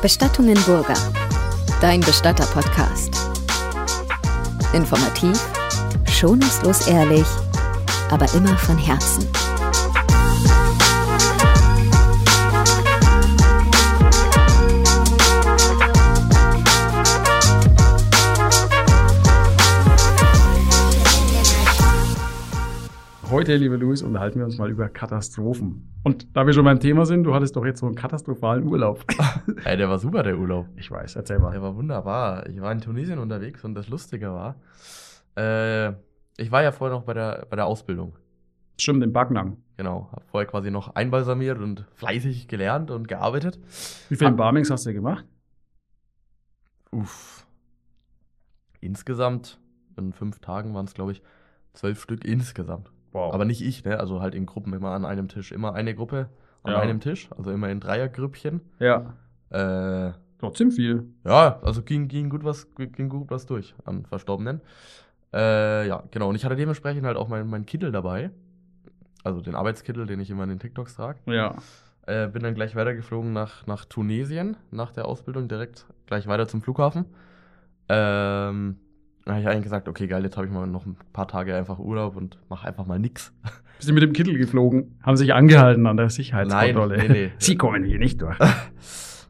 Bestattungen 0.00 0.54
Burger. 0.64 0.94
Dein 1.80 2.00
Bestatter-Podcast. 2.00 3.10
Informativ, 4.72 5.40
schonungslos 6.12 6.86
ehrlich, 6.86 7.26
aber 8.10 8.32
immer 8.34 8.56
von 8.58 8.78
Herzen. 8.78 9.26
Heute, 23.34 23.56
liebe 23.56 23.74
Luis, 23.74 24.00
unterhalten 24.00 24.38
wir 24.38 24.44
uns 24.44 24.58
mal 24.58 24.70
über 24.70 24.88
Katastrophen. 24.88 25.92
Und 26.04 26.36
da 26.36 26.46
wir 26.46 26.52
schon 26.52 26.64
beim 26.64 26.78
Thema 26.78 27.04
sind, 27.04 27.24
du 27.24 27.34
hattest 27.34 27.56
doch 27.56 27.66
jetzt 27.66 27.80
so 27.80 27.86
einen 27.86 27.96
katastrophalen 27.96 28.64
Urlaub. 28.64 29.04
Ey, 29.64 29.76
der 29.76 29.88
war 29.88 29.98
super, 29.98 30.22
der 30.22 30.38
Urlaub. 30.38 30.68
Ich 30.76 30.88
weiß, 30.88 31.16
erzähl 31.16 31.40
mal. 31.40 31.50
Der 31.50 31.60
war 31.60 31.74
wunderbar. 31.74 32.48
Ich 32.48 32.60
war 32.60 32.70
in 32.70 32.80
Tunesien 32.80 33.18
unterwegs 33.18 33.64
und 33.64 33.74
das 33.74 33.88
Lustige 33.88 34.28
war, 34.28 34.60
äh, 35.36 35.94
ich 36.36 36.52
war 36.52 36.62
ja 36.62 36.70
vorher 36.70 36.96
noch 36.96 37.02
bei 37.02 37.12
der, 37.12 37.44
bei 37.50 37.56
der 37.56 37.66
Ausbildung. 37.66 38.16
Stimmt, 38.78 39.02
den 39.02 39.12
Backnang. 39.12 39.56
Genau. 39.76 40.10
Hab 40.12 40.28
vorher 40.28 40.48
quasi 40.48 40.70
noch 40.70 40.94
einbalsamiert 40.94 41.58
und 41.58 41.86
fleißig 41.96 42.46
gelernt 42.46 42.92
und 42.92 43.08
gearbeitet. 43.08 43.58
Wie 44.10 44.14
viele. 44.14 44.30
Barmings 44.30 44.70
hast 44.70 44.86
du 44.86 44.92
gemacht? 44.92 45.24
Uff. 46.92 47.44
Insgesamt, 48.80 49.58
in 49.96 50.12
fünf 50.12 50.38
Tagen 50.38 50.72
waren 50.72 50.84
es, 50.84 50.94
glaube 50.94 51.10
ich, 51.10 51.22
zwölf 51.72 52.00
Stück 52.00 52.24
insgesamt. 52.24 52.93
Wow. 53.14 53.32
Aber 53.32 53.44
nicht 53.46 53.62
ich, 53.62 53.84
ne? 53.84 53.98
Also 53.98 54.20
halt 54.20 54.34
in 54.34 54.44
Gruppen 54.44 54.74
immer 54.74 54.90
an 54.90 55.04
einem 55.06 55.28
Tisch. 55.28 55.52
Immer 55.52 55.72
eine 55.74 55.94
Gruppe 55.94 56.28
an 56.64 56.72
Ja. 56.72 56.80
einem 56.80 57.00
Tisch. 57.00 57.30
Also 57.36 57.50
immer 57.52 57.70
in 57.70 57.80
Dreiergrüppchen. 57.80 58.60
ja, 58.78 59.14
Äh, 59.50 60.12
trotzdem 60.40 60.72
viel. 60.72 61.06
Ja, 61.24 61.60
also 61.62 61.82
ging, 61.82 62.08
ging, 62.08 62.28
gut 62.28 62.42
was, 62.44 62.66
ging 62.74 63.08
gut 63.08 63.30
was 63.30 63.46
durch 63.46 63.74
an 63.84 64.04
Verstorbenen. 64.04 64.60
Äh, 65.32 65.86
ja, 65.88 66.02
genau. 66.10 66.28
Und 66.28 66.34
ich 66.34 66.44
hatte 66.44 66.56
dementsprechend 66.56 67.06
halt 67.06 67.16
auch 67.16 67.28
meinen 67.28 67.48
mein 67.48 67.64
Kittel 67.66 67.92
dabei. 67.92 68.30
Also 69.22 69.40
den 69.40 69.54
Arbeitskittel, 69.54 70.06
den 70.06 70.20
ich 70.20 70.28
immer 70.30 70.42
in 70.42 70.50
den 70.50 70.58
TikToks 70.58 70.96
trage. 70.96 71.18
Ja. 71.26 71.54
Äh, 72.06 72.28
bin 72.28 72.42
dann 72.42 72.54
gleich 72.54 72.74
weitergeflogen 72.76 73.32
nach, 73.32 73.66
nach 73.66 73.84
Tunesien, 73.84 74.56
nach 74.70 74.90
der 74.92 75.06
Ausbildung, 75.06 75.48
direkt 75.48 75.86
gleich 76.06 76.26
weiter 76.26 76.46
zum 76.48 76.60
Flughafen. 76.62 77.06
Ähm, 77.88 78.76
habe 79.32 79.40
ich 79.40 79.48
eigentlich 79.48 79.64
gesagt, 79.64 79.88
okay, 79.88 80.06
geil, 80.06 80.22
jetzt 80.22 80.36
habe 80.36 80.46
ich 80.46 80.52
mal 80.52 80.66
noch 80.66 80.84
ein 80.84 80.96
paar 81.12 81.26
Tage 81.28 81.56
einfach 81.56 81.78
Urlaub 81.78 82.16
und 82.16 82.38
mache 82.48 82.68
einfach 82.68 82.86
mal 82.86 82.98
nix. 82.98 83.32
Bist 83.78 83.88
du 83.88 83.94
mit 83.94 84.02
dem 84.02 84.12
Kittel 84.12 84.36
geflogen? 84.36 84.98
Haben 85.02 85.16
sich 85.16 85.34
angehalten 85.34 85.86
an 85.86 85.96
der 85.96 86.10
Sicherheitskontrolle. 86.10 86.96
Nein, 86.96 87.06
nee, 87.08 87.12
nee. 87.26 87.32
Sie 87.38 87.56
kommen 87.56 87.84
hier 87.84 87.98
nicht 87.98 88.20
durch. 88.20 88.38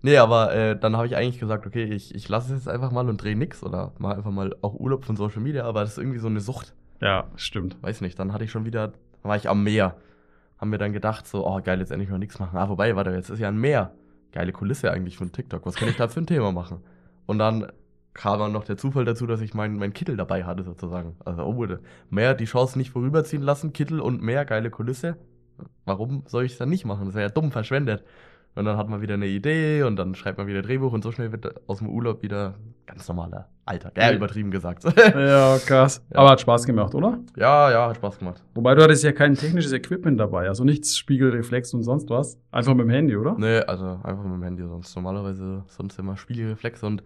Nee, 0.04 0.18
aber 0.18 0.54
äh, 0.54 0.78
dann 0.78 0.98
habe 0.98 1.06
ich 1.06 1.16
eigentlich 1.16 1.40
gesagt, 1.40 1.66
okay, 1.66 1.84
ich, 1.84 2.14
ich 2.14 2.28
lasse 2.28 2.52
es 2.52 2.66
jetzt 2.66 2.68
einfach 2.68 2.90
mal 2.92 3.08
und 3.08 3.22
drehe 3.22 3.34
nix 3.34 3.62
oder 3.62 3.94
mache 3.96 4.16
einfach 4.16 4.32
mal 4.32 4.54
auch 4.60 4.74
Urlaub 4.74 5.06
von 5.06 5.16
Social 5.16 5.40
Media, 5.40 5.64
aber 5.64 5.80
das 5.80 5.92
ist 5.92 5.98
irgendwie 5.98 6.18
so 6.18 6.26
eine 6.26 6.40
Sucht. 6.40 6.74
Ja, 7.00 7.28
stimmt. 7.36 7.82
weiß 7.82 8.02
nicht, 8.02 8.18
dann 8.18 8.34
hatte 8.34 8.44
ich 8.44 8.50
schon 8.50 8.66
wieder, 8.66 8.88
dann 8.88 8.98
war 9.22 9.36
ich 9.36 9.48
am 9.48 9.64
Meer. 9.64 9.96
Haben 10.58 10.72
wir 10.72 10.78
dann 10.78 10.92
gedacht, 10.92 11.26
so, 11.26 11.46
oh 11.46 11.58
geil, 11.64 11.80
jetzt 11.80 11.90
endlich 11.90 12.10
mal 12.10 12.18
nichts 12.18 12.38
machen. 12.38 12.58
Ah, 12.58 12.68
wobei, 12.68 12.94
warte, 12.96 13.12
jetzt 13.12 13.30
ist 13.30 13.38
ja 13.38 13.48
ein 13.48 13.56
Meer. 13.56 13.94
Geile 14.32 14.52
Kulisse 14.52 14.90
eigentlich 14.92 15.16
von 15.16 15.32
TikTok. 15.32 15.64
Was 15.64 15.76
kann 15.76 15.88
ich 15.88 15.96
da 15.96 16.06
für 16.08 16.20
ein 16.20 16.26
Thema 16.26 16.52
machen? 16.52 16.80
Und 17.24 17.38
dann 17.38 17.72
kam 18.14 18.38
dann 18.38 18.52
noch 18.52 18.64
der 18.64 18.76
Zufall 18.76 19.04
dazu, 19.04 19.26
dass 19.26 19.40
ich 19.40 19.54
meinen 19.54 19.76
mein 19.76 19.92
Kittel 19.92 20.16
dabei 20.16 20.44
hatte, 20.44 20.62
sozusagen. 20.62 21.16
Also, 21.24 21.42
oh, 21.42 21.66
Meer, 22.10 22.34
die 22.34 22.44
Chance 22.46 22.78
nicht 22.78 22.90
vorüberziehen 22.90 23.42
lassen, 23.42 23.72
Kittel 23.72 24.00
und 24.00 24.22
Meer, 24.22 24.44
geile 24.44 24.70
Kulisse. 24.70 25.16
Warum 25.84 26.22
soll 26.26 26.44
ich 26.44 26.52
es 26.52 26.58
dann 26.58 26.70
nicht 26.70 26.84
machen? 26.84 27.06
Das 27.06 27.14
wäre 27.14 27.26
ja 27.26 27.32
dumm 27.32 27.52
verschwendet. 27.52 28.04
Und 28.56 28.66
dann 28.66 28.76
hat 28.76 28.88
man 28.88 29.00
wieder 29.00 29.14
eine 29.14 29.26
Idee 29.26 29.82
und 29.82 29.96
dann 29.96 30.14
schreibt 30.14 30.38
man 30.38 30.46
wieder 30.46 30.62
Drehbuch 30.62 30.92
und 30.92 31.02
so 31.02 31.10
schnell 31.10 31.32
wird 31.32 31.68
aus 31.68 31.78
dem 31.78 31.88
Urlaub 31.88 32.22
wieder 32.22 32.54
ganz 32.86 33.08
normaler 33.08 33.48
Alltag. 33.64 33.94
Ja, 33.96 34.12
übertrieben 34.12 34.52
gesagt. 34.52 34.84
Ja, 34.96 35.58
krass. 35.58 36.04
Ja. 36.10 36.20
Aber 36.20 36.30
hat 36.30 36.40
Spaß 36.40 36.64
gemacht, 36.64 36.94
oder? 36.94 37.18
ja, 37.36 37.72
ja, 37.72 37.88
hat 37.88 37.96
Spaß 37.96 38.20
gemacht. 38.20 38.44
Wobei 38.54 38.76
du 38.76 38.82
hattest 38.82 39.02
ja 39.02 39.10
kein 39.10 39.34
technisches 39.34 39.72
Equipment 39.72 40.20
dabei, 40.20 40.46
also 40.46 40.62
nichts 40.62 40.96
Spiegelreflex 40.96 41.74
und 41.74 41.82
sonst 41.82 42.10
was. 42.10 42.38
Einfach 42.52 42.74
mit 42.74 42.84
dem 42.84 42.90
Handy, 42.90 43.16
oder? 43.16 43.34
Nee, 43.36 43.58
also 43.58 43.98
einfach 44.04 44.22
mit 44.22 44.34
dem 44.34 44.42
Handy 44.44 44.62
sonst. 44.62 44.94
Normalerweise 44.94 45.64
sonst 45.66 45.98
immer 45.98 46.16
Spiegelreflex 46.16 46.84
und 46.84 47.02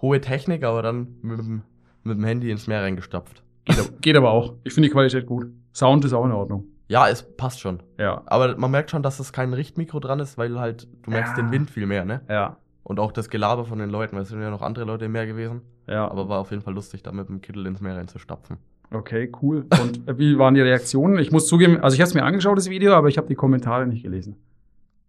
hohe 0.00 0.20
Technik, 0.20 0.62
aber 0.64 0.82
dann 0.82 1.08
mit 1.22 1.38
dem, 1.38 1.62
mit 2.04 2.16
dem 2.18 2.24
Handy 2.24 2.50
ins 2.50 2.66
Meer 2.66 2.82
reingestopft. 2.82 3.42
Geht, 3.64 4.02
geht 4.02 4.16
aber 4.16 4.30
auch. 4.30 4.54
Ich 4.64 4.72
finde 4.74 4.88
die 4.88 4.92
Qualität 4.92 5.26
gut. 5.26 5.46
Sound 5.74 6.04
ist 6.04 6.12
auch 6.12 6.24
in 6.24 6.32
Ordnung. 6.32 6.64
Ja, 6.88 7.08
es 7.08 7.22
passt 7.36 7.60
schon. 7.60 7.82
Ja. 7.98 8.22
Aber 8.26 8.56
man 8.56 8.70
merkt 8.70 8.90
schon, 8.92 9.02
dass 9.02 9.18
es 9.18 9.32
kein 9.32 9.52
Richtmikro 9.52 9.98
dran 9.98 10.20
ist, 10.20 10.38
weil 10.38 10.58
halt, 10.60 10.86
du 11.02 11.10
merkst 11.10 11.36
Ja. 11.36 11.42
den 11.42 11.50
Wind 11.50 11.70
viel 11.70 11.86
mehr, 11.86 12.04
ne? 12.04 12.20
Ja. 12.28 12.58
Und 12.84 13.00
auch 13.00 13.10
das 13.10 13.28
Gelaber 13.28 13.64
von 13.64 13.80
den 13.80 13.90
Leuten, 13.90 14.14
weil 14.14 14.22
es 14.22 14.28
sind 14.28 14.40
ja 14.40 14.50
noch 14.50 14.62
andere 14.62 14.84
Leute 14.84 15.06
im 15.06 15.12
Meer 15.12 15.26
gewesen. 15.26 15.62
Ja. 15.88 16.08
Aber 16.08 16.28
war 16.28 16.38
auf 16.38 16.50
jeden 16.52 16.62
Fall 16.62 16.74
lustig, 16.74 17.02
da 17.02 17.10
mit 17.10 17.28
dem 17.28 17.40
Kittel 17.40 17.66
ins 17.66 17.80
Meer 17.80 17.96
reinzustapfen. 17.96 18.58
Okay, 18.92 19.32
cool. 19.42 19.66
Und 19.82 20.06
äh, 20.06 20.16
wie 20.16 20.38
waren 20.38 20.54
die 20.54 20.60
Reaktionen? 20.60 21.18
Ich 21.18 21.32
muss 21.32 21.48
zugeben, 21.48 21.80
also 21.80 21.94
ich 21.96 22.00
habe 22.00 22.08
es 22.08 22.14
mir 22.14 22.22
angeschaut, 22.22 22.56
das 22.56 22.70
Video, 22.70 22.92
aber 22.92 23.08
ich 23.08 23.18
habe 23.18 23.26
die 23.26 23.34
Kommentare 23.34 23.84
nicht 23.88 24.04
gelesen. 24.04 24.36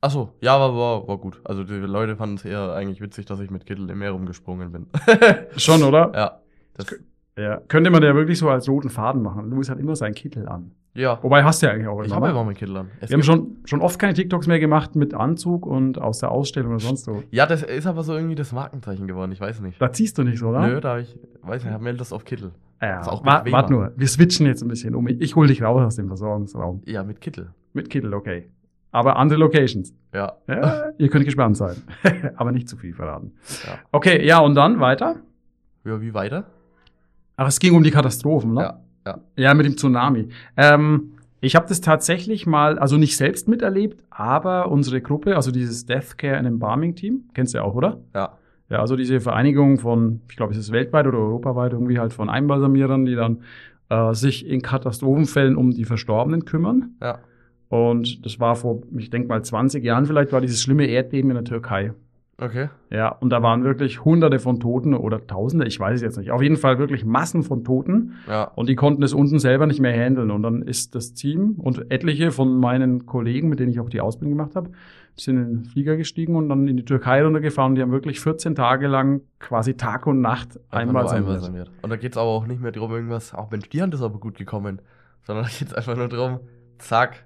Ach 0.01 0.11
so, 0.11 0.29
ja, 0.41 0.59
war, 0.59 0.75
war, 0.75 1.07
war 1.07 1.17
gut. 1.17 1.41
Also 1.43 1.63
die 1.63 1.73
Leute 1.73 2.15
fanden 2.15 2.35
es 2.35 2.45
eher 2.45 2.73
eigentlich 2.73 3.01
witzig, 3.01 3.25
dass 3.25 3.39
ich 3.39 3.49
mit 3.49 3.65
Kittel 3.65 3.89
im 3.89 3.97
Meer 3.99 4.11
rumgesprungen 4.11 4.71
bin. 4.71 4.87
Schon, 5.57 5.81
oder? 5.83 6.11
ja. 6.13 6.39
Das, 6.75 6.95
Ja. 7.37 7.57
Könnte 7.67 7.89
man 7.89 8.03
ja 8.03 8.13
wirklich 8.15 8.37
so 8.39 8.49
als 8.49 8.67
roten 8.69 8.89
Faden 8.89 9.21
machen. 9.23 9.49
Louis 9.49 9.69
hat 9.69 9.79
immer 9.79 9.95
seinen 9.95 10.13
Kittel 10.13 10.47
an. 10.47 10.71
ja. 10.93 11.17
Wobei 11.23 11.43
hast 11.43 11.61
du 11.61 11.67
ja 11.67 11.71
eigentlich 11.73 11.87
auch 11.87 11.99
Ich 12.01 12.07
immer. 12.07 12.15
habe 12.17 12.25
ne? 12.27 12.31
immer 12.31 12.43
meinen 12.43 12.55
Kittel 12.55 12.77
an. 12.77 12.89
Es 12.99 13.09
Wir 13.09 13.15
haben 13.17 13.23
schon, 13.23 13.57
schon 13.65 13.81
oft 13.81 13.97
keine 13.99 14.13
TikToks 14.13 14.45
mehr 14.47 14.59
gemacht 14.59 14.95
mit 14.95 15.13
Anzug 15.15 15.65
und 15.65 15.99
aus 15.99 16.19
der 16.19 16.31
Ausstellung 16.31 16.71
oder 16.71 16.79
sonst 16.79 17.05
so. 17.05 17.23
Ja, 17.31 17.45
das 17.47 17.63
ist 17.63 17.87
aber 17.87 18.03
so 18.03 18.13
irgendwie 18.15 18.35
das 18.35 18.51
Markenzeichen 18.51 19.07
geworden, 19.07 19.31
ich 19.31 19.39
weiß 19.41 19.61
nicht. 19.61 19.81
Da 19.81 19.91
ziehst 19.91 20.17
du 20.17 20.23
nicht 20.23 20.37
so, 20.39 20.49
oder? 20.49 20.67
Nö, 20.67 20.79
da 20.79 20.93
hab 20.95 20.99
ich, 21.01 21.15
weiß 21.41 21.63
nicht, 21.63 21.73
hab 21.73 21.81
mir 21.81 21.93
das 21.95 22.13
auf 22.13 22.23
Kittel. 22.25 22.51
Ja, 22.81 23.01
Ist 23.01 23.07
auch 23.07 23.25
wart, 23.25 23.43
bequemer. 23.45 23.57
wart 23.61 23.69
nur. 23.71 23.91
Wir 23.95 24.07
switchen 24.07 24.45
jetzt 24.45 24.61
ein 24.61 24.67
bisschen 24.67 24.93
um. 24.93 25.07
Ich 25.07 25.35
hol 25.35 25.47
dich 25.47 25.63
raus 25.63 25.81
aus 25.83 25.95
dem 25.95 26.07
Versorgungsraum. 26.07 26.81
Ja, 26.85 27.03
mit 27.03 27.21
Kittel. 27.21 27.49
Mit 27.73 27.89
Kittel, 27.89 28.13
okay. 28.13 28.49
Aber 28.91 29.17
andere 29.17 29.39
Locations. 29.39 29.93
Ja. 30.13 30.33
Ja, 30.47 30.85
ihr 30.97 31.09
könnt 31.09 31.25
gespannt 31.25 31.57
sein. 31.57 31.75
Aber 32.35 32.51
nicht 32.51 32.69
zu 32.69 32.77
viel 32.77 32.93
verraten. 32.93 33.33
Ja. 33.65 33.79
Okay, 33.91 34.25
ja, 34.25 34.39
und 34.39 34.55
dann 34.55 34.79
weiter? 34.79 35.17
Ja, 35.85 36.01
wie 36.01 36.13
weiter? 36.13 36.45
Ach, 37.35 37.47
es 37.47 37.59
ging 37.59 37.75
um 37.75 37.83
die 37.83 37.91
Katastrophen, 37.91 38.53
ne? 38.53 38.61
Ja, 38.61 38.79
ja. 39.05 39.19
Ja, 39.35 39.53
mit 39.53 39.65
dem 39.65 39.77
Tsunami. 39.77 40.29
Ähm, 40.55 41.11
ich 41.39 41.55
habe 41.55 41.67
das 41.67 41.81
tatsächlich 41.81 42.47
mal, 42.47 42.79
also 42.79 42.97
nicht 42.97 43.15
selbst 43.15 43.47
miterlebt, 43.47 44.03
aber 44.09 44.71
unsere 44.71 45.01
Gruppe, 45.01 45.35
also 45.35 45.51
dieses 45.51 45.85
Death 45.85 46.17
Care 46.17 46.37
and 46.37 46.47
Embalming 46.47 46.95
Team, 46.95 47.29
kennst 47.33 47.53
du 47.53 47.59
ja 47.59 47.63
auch, 47.63 47.75
oder? 47.75 47.99
Ja. 48.15 48.37
Ja, 48.69 48.79
also 48.79 48.95
diese 48.95 49.21
Vereinigung 49.21 49.77
von, 49.77 50.21
ich 50.29 50.35
glaube, 50.35 50.51
es 50.51 50.57
ist 50.59 50.71
weltweit 50.71 51.07
oder 51.07 51.19
europaweit 51.19 51.71
irgendwie 51.71 51.99
halt 51.99 52.11
von 52.11 52.29
Einbalsamierern, 52.29 53.05
die 53.05 53.15
dann 53.15 53.43
äh, 53.89 54.13
sich 54.13 54.45
in 54.45 54.61
Katastrophenfällen 54.61 55.55
um 55.55 55.71
die 55.71 55.85
Verstorbenen 55.85 56.43
kümmern. 56.43 56.95
Ja. 57.01 57.19
Und 57.69 58.25
das 58.25 58.39
war 58.39 58.55
vor, 58.55 58.81
ich 58.97 59.09
denke 59.09 59.28
mal 59.28 59.44
20 59.44 59.83
Jahren 59.83 60.05
vielleicht, 60.05 60.31
war 60.31 60.41
dieses 60.41 60.61
schlimme 60.61 60.85
Erdbeben 60.85 61.31
in 61.31 61.35
der 61.35 61.44
Türkei. 61.44 61.94
Okay. 62.39 62.69
Ja, 62.91 63.09
und 63.09 63.31
da 63.31 63.41
waren 63.41 63.63
wirklich 63.63 64.05
Hunderte 64.05 64.38
von 64.38 64.59
Toten 64.59 64.94
oder 64.94 65.25
Tausende, 65.25 65.66
ich 65.66 65.79
weiß 65.79 65.95
es 65.95 66.01
jetzt 66.01 66.17
nicht. 66.17 66.29
Auf 66.29 66.44
jeden 66.44 66.57
Fall 66.57 66.77
wirklich 66.77 67.03
Massen 67.03 67.41
von 67.41 67.63
Toten. 67.63 68.13
Ja. 68.27 68.44
Und 68.44 68.69
die 68.69 68.75
konnten 68.75 69.01
es 69.01 69.13
unten 69.13 69.39
selber 69.39 69.66
nicht 69.66 69.79
mehr 69.79 69.94
handeln. 69.94 70.29
Und 70.29 70.44
dann 70.44 70.61
ist 70.61 70.94
das 70.94 71.13
Team 71.13 71.56
und 71.57 71.91
etliche 71.91 72.29
von 72.31 72.59
meinen 72.59 73.07
Kollegen, 73.07 73.50
mit 73.50 73.59
denen 73.59 73.72
ich 73.72 73.79
auch 73.79 73.89
die 73.89 74.01
Ausbildung 74.01 74.38
gemacht 74.38 74.56
habe, 74.56 74.69
sind 75.16 75.38
in 75.38 75.45
den 75.45 75.66
Flieger 75.66 75.97
gestiegen 75.97 76.35
und 76.35 76.47
dann 76.50 76.67
in 76.67 76.77
die 76.77 76.85
Türkei 76.85 77.23
runtergefahren. 77.23 77.73
Die 77.73 77.81
haben 77.81 77.91
wirklich 77.91 78.19
14 78.19 78.53
Tage 78.53 78.85
lang 78.85 79.22
quasi 79.39 79.73
Tag 79.73 80.06
und 80.06 80.22
Nacht 80.22 80.59
einmal 80.69 81.07
einbalsamiert. 81.07 81.72
Und 81.81 81.89
da 81.89 81.95
geht's 81.95 82.17
aber 82.17 82.29
auch 82.29 82.45
nicht 82.45 82.61
mehr 82.61 82.72
drum, 82.72 82.91
irgendwas, 82.91 83.33
auch 83.33 83.50
Mensch, 83.50 83.67
die 83.69 83.81
Hand 83.81 83.95
ist 83.95 84.03
aber 84.03 84.19
gut 84.19 84.38
gekommen. 84.38 84.79
Sondern 85.23 85.45
da 85.45 85.51
geht's 85.57 85.73
einfach 85.73 85.97
nur 85.97 86.07
drum, 86.07 86.39
zack, 86.77 87.25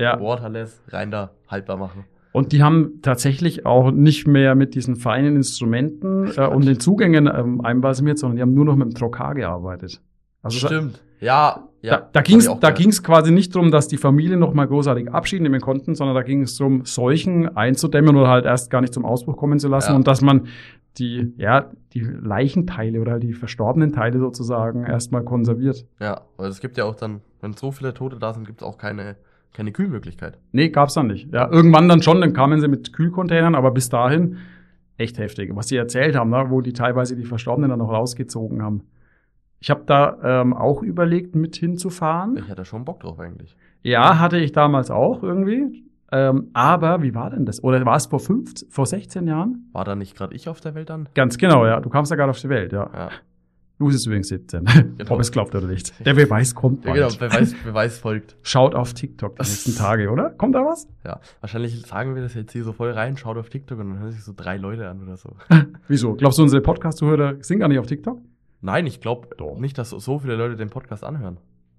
Ja. 0.00 0.20
waterless, 0.20 0.82
rein 0.88 1.10
da, 1.10 1.30
haltbar 1.48 1.76
machen. 1.76 2.04
Und 2.32 2.52
die 2.52 2.62
haben 2.62 3.00
tatsächlich 3.02 3.66
auch 3.66 3.90
nicht 3.90 4.26
mehr 4.28 4.54
mit 4.54 4.74
diesen 4.76 4.94
feinen 4.96 5.34
Instrumenten 5.36 6.30
äh, 6.36 6.46
und 6.46 6.64
den 6.64 6.78
Zugängen 6.78 7.26
ähm, 7.26 7.60
einbalsamiert, 7.60 8.18
sondern 8.18 8.36
die 8.36 8.42
haben 8.42 8.54
nur 8.54 8.64
noch 8.64 8.76
mit 8.76 8.86
dem 8.88 8.94
Trokar 8.94 9.34
gearbeitet. 9.34 10.00
Also 10.42 10.66
Stimmt. 10.66 11.02
Ja, 11.18 11.68
ja. 11.82 11.98
da, 11.98 12.08
da 12.12 12.20
ging's 12.22 12.48
da 12.60 12.70
ging's 12.70 13.02
quasi 13.02 13.30
nicht 13.30 13.54
drum, 13.54 13.70
dass 13.70 13.88
die 13.88 13.98
Familien 13.98 14.38
noch 14.38 14.54
mal 14.54 14.66
großartig 14.66 15.10
Abschied 15.12 15.42
nehmen 15.42 15.60
konnten, 15.60 15.94
sondern 15.94 16.14
da 16.14 16.22
ging 16.22 16.42
es 16.42 16.56
darum, 16.56 16.84
Seuchen 16.84 17.56
einzudämmen 17.56 18.16
oder 18.16 18.28
halt 18.28 18.46
erst 18.46 18.70
gar 18.70 18.80
nicht 18.80 18.94
zum 18.94 19.04
Ausbruch 19.04 19.36
kommen 19.36 19.58
zu 19.58 19.68
lassen 19.68 19.90
Ja. 19.90 19.96
und 19.96 20.06
dass 20.06 20.22
man 20.22 20.46
die, 20.98 21.34
ja, 21.36 21.70
die 21.92 22.00
Leichenteile 22.00 23.00
oder 23.00 23.12
halt 23.12 23.22
die 23.22 23.32
verstorbenen 23.32 23.92
Teile 23.92 24.18
sozusagen 24.18 24.84
erstmal 24.84 25.24
konserviert. 25.24 25.84
Ja, 26.00 26.22
weil 26.36 26.48
es 26.48 26.60
gibt 26.60 26.76
ja 26.78 26.84
auch 26.84 26.94
dann, 26.96 27.20
wenn 27.40 27.52
so 27.52 27.70
viele 27.70 27.92
Tote 27.92 28.18
da 28.18 28.32
sind, 28.32 28.46
gibt's 28.46 28.62
auch 28.62 28.78
keine, 28.78 29.16
keine 29.52 29.72
Kühlmöglichkeit. 29.72 30.38
Nee, 30.52 30.68
gab's 30.70 30.94
dann 30.94 31.08
nicht. 31.08 31.32
Ja, 31.32 31.50
irgendwann 31.50 31.88
dann 31.88 32.02
schon, 32.02 32.20
dann 32.20 32.32
kamen 32.32 32.60
sie 32.60 32.68
mit 32.68 32.92
Kühlcontainern, 32.92 33.54
aber 33.54 33.70
bis 33.70 33.88
dahin 33.88 34.38
echt 34.96 35.18
heftig. 35.18 35.50
Was 35.54 35.68
sie 35.68 35.76
erzählt 35.76 36.16
haben, 36.16 36.30
ne, 36.30 36.46
wo 36.48 36.60
die 36.60 36.72
teilweise 36.72 37.16
die 37.16 37.24
Verstorbenen 37.24 37.70
dann 37.70 37.78
noch 37.78 37.90
rausgezogen 37.92 38.62
haben. 38.62 38.82
Ich 39.58 39.70
habe 39.70 39.82
da 39.86 40.40
ähm, 40.40 40.54
auch 40.54 40.82
überlegt, 40.82 41.34
mit 41.34 41.56
hinzufahren. 41.56 42.38
Ich 42.38 42.48
hatte 42.48 42.64
schon 42.64 42.84
Bock 42.84 43.00
drauf 43.00 43.18
eigentlich. 43.18 43.56
Ja, 43.82 44.18
hatte 44.18 44.38
ich 44.38 44.52
damals 44.52 44.90
auch 44.90 45.22
irgendwie. 45.22 45.84
Ähm, 46.12 46.48
aber 46.54 47.02
wie 47.02 47.14
war 47.14 47.30
denn 47.30 47.46
das? 47.46 47.62
Oder 47.62 47.84
war 47.84 47.96
es 47.96 48.06
vor, 48.06 48.20
fünf, 48.20 48.52
vor 48.68 48.86
16 48.86 49.26
Jahren? 49.26 49.68
War 49.72 49.84
da 49.84 49.94
nicht 49.94 50.16
gerade 50.16 50.34
ich 50.34 50.48
auf 50.48 50.60
der 50.60 50.74
Welt 50.74 50.90
dann? 50.90 51.08
Ganz 51.14 51.38
genau, 51.38 51.66
ja. 51.66 51.80
Du 51.80 51.88
kamst 51.88 52.10
ja 52.10 52.16
gerade 52.16 52.30
auf 52.30 52.40
die 52.40 52.48
Welt, 52.48 52.72
ja. 52.72 52.90
Ja. 52.92 53.10
Du 53.80 53.86
bist 53.86 54.06
übrigens 54.06 54.28
17. 54.28 54.64
Genau. 54.98 55.14
Ob 55.14 55.20
es 55.20 55.32
glaubt 55.32 55.54
oder 55.54 55.66
nicht. 55.66 55.94
Der 56.04 56.12
Beweis 56.12 56.54
kommt 56.54 56.84
Ja, 56.84 56.92
bald. 56.92 57.18
genau, 57.18 57.28
Beweis, 57.30 57.54
Beweis 57.64 57.98
folgt. 57.98 58.36
Schaut 58.42 58.74
auf 58.74 58.92
TikTok 58.92 59.36
die 59.36 59.42
nächsten 59.42 59.74
Tage, 59.74 60.10
oder? 60.10 60.28
Kommt 60.30 60.54
da 60.54 60.60
was? 60.66 60.86
Ja. 61.02 61.18
Wahrscheinlich 61.40 61.80
sagen 61.86 62.14
wir 62.14 62.20
das 62.20 62.34
jetzt 62.34 62.52
hier 62.52 62.62
so 62.62 62.74
voll 62.74 62.90
rein, 62.90 63.16
schaut 63.16 63.38
auf 63.38 63.48
TikTok 63.48 63.78
und 63.78 63.88
dann 63.88 63.98
hören 64.00 64.12
sich 64.12 64.22
so 64.22 64.34
drei 64.36 64.58
Leute 64.58 64.86
an 64.86 65.02
oder 65.02 65.16
so. 65.16 65.30
Wieso? 65.88 66.14
Glaubst 66.14 66.38
du, 66.38 66.42
unsere 66.42 66.60
Podcast-Zuhörer 66.60 67.36
sind 67.40 67.58
gar 67.58 67.68
nicht 67.68 67.78
auf 67.78 67.86
TikTok? 67.86 68.18
Nein, 68.60 68.86
ich 68.86 69.00
glaube 69.00 69.28
Doch. 69.38 69.58
nicht, 69.58 69.78
dass 69.78 69.88
so 69.88 70.18
viele 70.18 70.36
Leute 70.36 70.56
den 70.56 70.68
Podcast 70.68 71.02
anhören. 71.02 71.38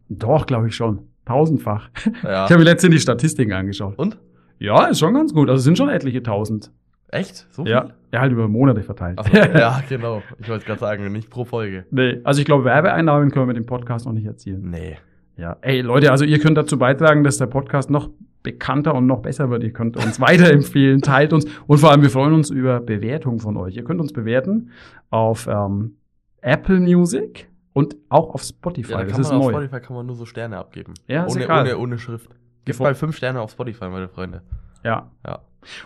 Doch, 0.09 0.47
glaube 0.47 0.69
ich 0.69 0.75
schon. 0.75 1.03
Tausendfach. 1.25 1.91
Ja. 2.23 2.45
Ich 2.45 2.51
habe 2.51 2.57
mir 2.57 2.63
letztens 2.63 2.95
die 2.95 2.99
Statistiken 2.99 3.53
angeschaut. 3.53 3.99
Und? 3.99 4.17
Ja, 4.57 4.87
ist 4.87 4.97
schon 4.97 5.13
ganz 5.13 5.33
gut. 5.35 5.49
Also 5.49 5.59
es 5.59 5.63
sind 5.65 5.77
schon 5.77 5.89
etliche 5.89 6.23
tausend. 6.23 6.71
Echt? 7.11 7.45
So 7.51 7.65
Ja, 7.65 7.81
viel? 7.85 7.93
ja 8.13 8.19
halt 8.21 8.31
über 8.31 8.47
Monate 8.47 8.81
verteilt. 8.83 9.19
Also, 9.19 9.31
ja, 9.37 9.81
genau. 9.87 10.21
Ich 10.39 10.49
wollte 10.49 10.65
gerade 10.65 10.79
sagen, 10.79 11.11
nicht 11.11 11.29
pro 11.29 11.45
Folge. 11.45 11.85
nee, 11.91 12.19
also 12.23 12.39
ich 12.39 12.45
glaube, 12.45 12.63
Werbeeinnahmen 12.65 13.31
können 13.31 13.43
wir 13.43 13.47
mit 13.53 13.57
dem 13.57 13.65
Podcast 13.65 14.05
noch 14.05 14.13
nicht 14.13 14.25
erzielen. 14.25 14.69
Nee. 14.69 14.97
Ja, 15.37 15.57
ey 15.61 15.81
Leute, 15.81 16.11
also 16.11 16.23
ihr 16.25 16.39
könnt 16.39 16.57
dazu 16.57 16.77
beitragen, 16.77 17.23
dass 17.23 17.37
der 17.37 17.47
Podcast 17.47 17.89
noch 17.89 18.09
bekannter 18.43 18.93
und 18.95 19.07
noch 19.07 19.21
besser 19.21 19.49
wird. 19.49 19.63
Ihr 19.63 19.71
könnt 19.73 19.97
uns 19.97 20.19
weiterempfehlen, 20.21 21.01
teilt 21.01 21.33
uns 21.33 21.45
und 21.67 21.77
vor 21.79 21.91
allem 21.91 22.01
wir 22.01 22.09
freuen 22.09 22.33
uns 22.33 22.49
über 22.49 22.79
Bewertungen 22.79 23.39
von 23.39 23.57
euch. 23.57 23.75
Ihr 23.75 23.83
könnt 23.83 24.01
uns 24.01 24.13
bewerten 24.13 24.71
auf 25.09 25.47
ähm, 25.47 25.95
Apple 26.41 26.79
Music 26.79 27.49
und 27.73 27.95
auch 28.09 28.33
auf 28.33 28.43
Spotify. 28.43 28.91
Ja, 28.91 28.97
da 28.99 29.05
das 29.05 29.19
ist 29.19 29.29
man 29.31 29.37
auf 29.39 29.45
neu. 29.45 29.51
Spotify 29.53 29.79
kann 29.79 29.95
man 29.95 30.05
nur 30.05 30.15
so 30.15 30.25
Sterne 30.25 30.57
abgeben. 30.57 30.93
Ja, 31.07 31.25
ohne, 31.27 31.47
ohne, 31.47 31.77
ohne 31.77 31.97
Schrift. 31.97 32.29
Bevor- 32.65 32.85
mal 32.87 32.95
fünf 32.95 33.15
Sterne 33.17 33.41
auf 33.41 33.51
Spotify, 33.51 33.87
meine 33.89 34.09
Freunde. 34.09 34.41
Ja. 34.83 35.09
Ja. 35.25 35.39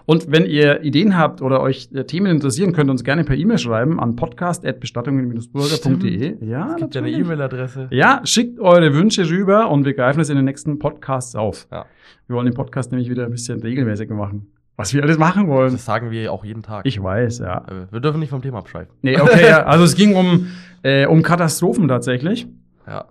Und 0.05 0.31
wenn 0.31 0.45
ihr 0.45 0.83
Ideen 0.83 1.17
habt 1.17 1.41
oder 1.41 1.61
euch 1.61 1.89
äh, 1.93 2.03
Themen 2.05 2.27
interessieren, 2.27 2.73
könnt 2.73 2.89
ihr 2.89 2.91
uns 2.91 3.03
gerne 3.03 3.23
per 3.23 3.35
E-Mail 3.35 3.57
schreiben 3.57 3.99
an 3.99 4.15
podcast.bestattungen-burger.de. 4.15 6.45
Ja, 6.45 6.71
Es 6.71 6.75
gibt 6.77 6.95
ja 6.95 7.01
eine. 7.01 7.11
E-Mail-Adresse. 7.11 7.87
Ja, 7.91 8.21
schickt 8.23 8.59
eure 8.59 8.93
Wünsche 8.93 9.29
rüber 9.29 9.69
und 9.69 9.85
wir 9.85 9.93
greifen 9.93 10.19
es 10.19 10.29
in 10.29 10.35
den 10.35 10.45
nächsten 10.45 10.79
Podcasts 10.79 11.35
auf. 11.35 11.67
Ja. 11.71 11.85
Wir 12.27 12.35
wollen 12.35 12.45
den 12.45 12.55
Podcast 12.55 12.91
nämlich 12.91 13.09
wieder 13.09 13.25
ein 13.25 13.31
bisschen 13.31 13.61
regelmäßiger 13.61 14.13
machen. 14.15 14.51
Was 14.77 14.93
wir 14.93 15.03
alles 15.03 15.17
machen 15.17 15.47
wollen. 15.47 15.71
Das 15.71 15.85
sagen 15.85 16.11
wir 16.11 16.33
auch 16.33 16.43
jeden 16.43 16.61
Tag. 16.61 16.85
Ich 16.85 17.01
weiß, 17.01 17.39
ja. 17.39 17.65
Äh, 17.67 17.87
Wir 17.91 18.01
dürfen 18.01 18.19
nicht 18.19 18.29
vom 18.29 18.41
Thema 18.41 18.59
abschweifen. 18.59 18.93
Nee, 19.01 19.19
okay, 19.19 19.47
ja. 19.47 19.63
Also 19.63 19.85
es 19.85 19.95
ging 19.95 20.15
um, 20.15 20.47
äh, 20.83 21.05
um 21.05 21.21
Katastrophen 21.23 21.87
tatsächlich. 21.87 22.47
Ja. 22.87 23.05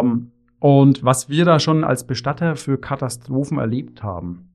Ähm, 0.00 0.32
und 0.58 1.04
was 1.04 1.28
wir 1.28 1.44
da 1.44 1.60
schon 1.60 1.84
als 1.84 2.04
Bestatter 2.04 2.56
für 2.56 2.78
Katastrophen 2.78 3.58
erlebt 3.58 4.02
haben. 4.02 4.49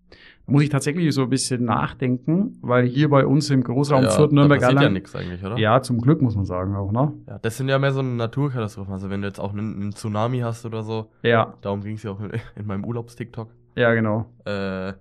Da 0.45 0.51
muss 0.51 0.63
ich 0.63 0.69
tatsächlich 0.69 1.13
so 1.13 1.23
ein 1.23 1.29
bisschen 1.29 1.65
nachdenken, 1.65 2.57
weil 2.61 2.85
hier 2.85 3.09
bei 3.09 3.25
uns 3.25 3.49
im 3.49 3.63
Großraum 3.63 4.03
ja, 4.03 4.09
Fürth, 4.11 4.29
da 4.29 4.35
Nürnberg, 4.35 4.61
passiert 4.61 4.81
ja 4.81 4.89
nichts 4.89 5.15
eigentlich, 5.15 5.43
oder? 5.43 5.57
Ja, 5.57 5.81
zum 5.81 5.99
Glück 5.99 6.21
muss 6.21 6.35
man 6.35 6.45
sagen 6.45 6.75
auch, 6.75 6.91
ne? 6.91 7.13
Ja, 7.27 7.39
das 7.39 7.57
sind 7.57 7.67
ja 7.67 7.79
mehr 7.79 7.91
so 7.91 8.01
Naturkatastrophen. 8.01 8.93
Also 8.93 9.09
wenn 9.09 9.21
du 9.21 9.27
jetzt 9.27 9.39
auch 9.39 9.53
einen, 9.53 9.75
einen 9.81 9.91
Tsunami 9.93 10.39
hast 10.39 10.65
oder 10.65 10.83
so, 10.83 11.09
Ja, 11.23 11.55
darum 11.61 11.81
ging 11.81 11.95
es 11.95 12.03
ja 12.03 12.11
auch 12.11 12.19
in, 12.21 12.31
in 12.55 12.67
meinem 12.67 12.85
Urlaubs-TikTok. 12.85 13.49
ja, 13.75 13.93
genau. 13.93 14.25
Äh, 14.45 14.93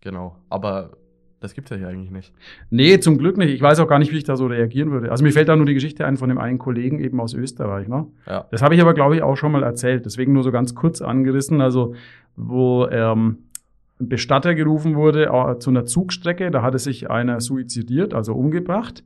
genau. 0.00 0.36
Aber 0.50 0.90
das 1.38 1.54
gibt's 1.54 1.70
ja 1.70 1.76
hier 1.76 1.88
eigentlich 1.88 2.10
nicht. 2.10 2.32
Nee, 2.70 2.98
zum 2.98 3.18
Glück 3.18 3.36
nicht. 3.36 3.52
Ich 3.52 3.60
weiß 3.60 3.78
auch 3.80 3.86
gar 3.86 3.98
nicht, 3.98 4.10
wie 4.10 4.16
ich 4.16 4.24
da 4.24 4.36
so 4.36 4.46
reagieren 4.46 4.90
würde. 4.90 5.10
Also 5.10 5.22
mir 5.22 5.32
fällt 5.32 5.48
da 5.48 5.54
nur 5.54 5.66
die 5.66 5.74
Geschichte 5.74 6.04
ein 6.06 6.16
von 6.16 6.28
dem 6.28 6.38
einen 6.38 6.58
Kollegen 6.58 6.98
eben 6.98 7.20
aus 7.20 7.34
Österreich, 7.34 7.88
ne? 7.88 8.06
Ja. 8.26 8.46
Das 8.50 8.62
habe 8.62 8.74
ich 8.74 8.80
aber, 8.80 8.94
glaube 8.94 9.16
ich, 9.16 9.22
auch 9.22 9.36
schon 9.36 9.52
mal 9.52 9.62
erzählt. 9.62 10.06
Deswegen 10.06 10.32
nur 10.32 10.42
so 10.42 10.50
ganz 10.50 10.74
kurz 10.74 11.02
angerissen. 11.02 11.60
Also, 11.60 11.94
wo 12.36 12.86
ähm, 12.88 13.38
Bestatter 13.98 14.54
gerufen 14.54 14.94
wurde 14.94 15.26
äh, 15.26 15.58
zu 15.58 15.70
einer 15.70 15.84
Zugstrecke, 15.84 16.50
da 16.50 16.62
hatte 16.62 16.78
sich 16.78 17.10
einer 17.10 17.40
suizidiert, 17.40 18.14
also 18.14 18.34
umgebracht. 18.34 19.04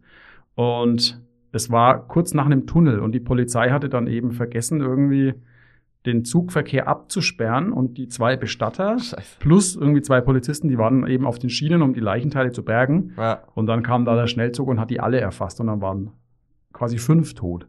Und 0.54 1.20
es 1.52 1.70
war 1.70 2.06
kurz 2.06 2.34
nach 2.34 2.46
einem 2.46 2.66
Tunnel 2.66 2.98
und 3.00 3.12
die 3.12 3.20
Polizei 3.20 3.70
hatte 3.70 3.88
dann 3.88 4.06
eben 4.06 4.32
vergessen, 4.32 4.80
irgendwie 4.80 5.34
den 6.06 6.24
Zugverkehr 6.24 6.88
abzusperren 6.88 7.72
und 7.72 7.98
die 7.98 8.08
zwei 8.08 8.36
Bestatter 8.36 8.98
Scheiße. 8.98 9.36
plus 9.38 9.76
irgendwie 9.76 10.00
zwei 10.00 10.20
Polizisten, 10.20 10.68
die 10.68 10.78
waren 10.78 11.06
eben 11.06 11.26
auf 11.26 11.38
den 11.38 11.50
Schienen, 11.50 11.82
um 11.82 11.92
die 11.92 12.00
Leichenteile 12.00 12.52
zu 12.52 12.64
bergen. 12.64 13.12
Ja, 13.18 13.42
Und 13.54 13.66
dann 13.66 13.82
kam 13.82 14.06
da 14.06 14.16
der 14.16 14.26
Schnellzug 14.26 14.68
und 14.68 14.80
hat 14.80 14.90
die 14.90 15.00
alle 15.00 15.20
erfasst 15.20 15.60
und 15.60 15.66
dann 15.66 15.82
waren 15.82 16.12
quasi 16.72 16.96
fünf 16.98 17.34
tot. 17.34 17.66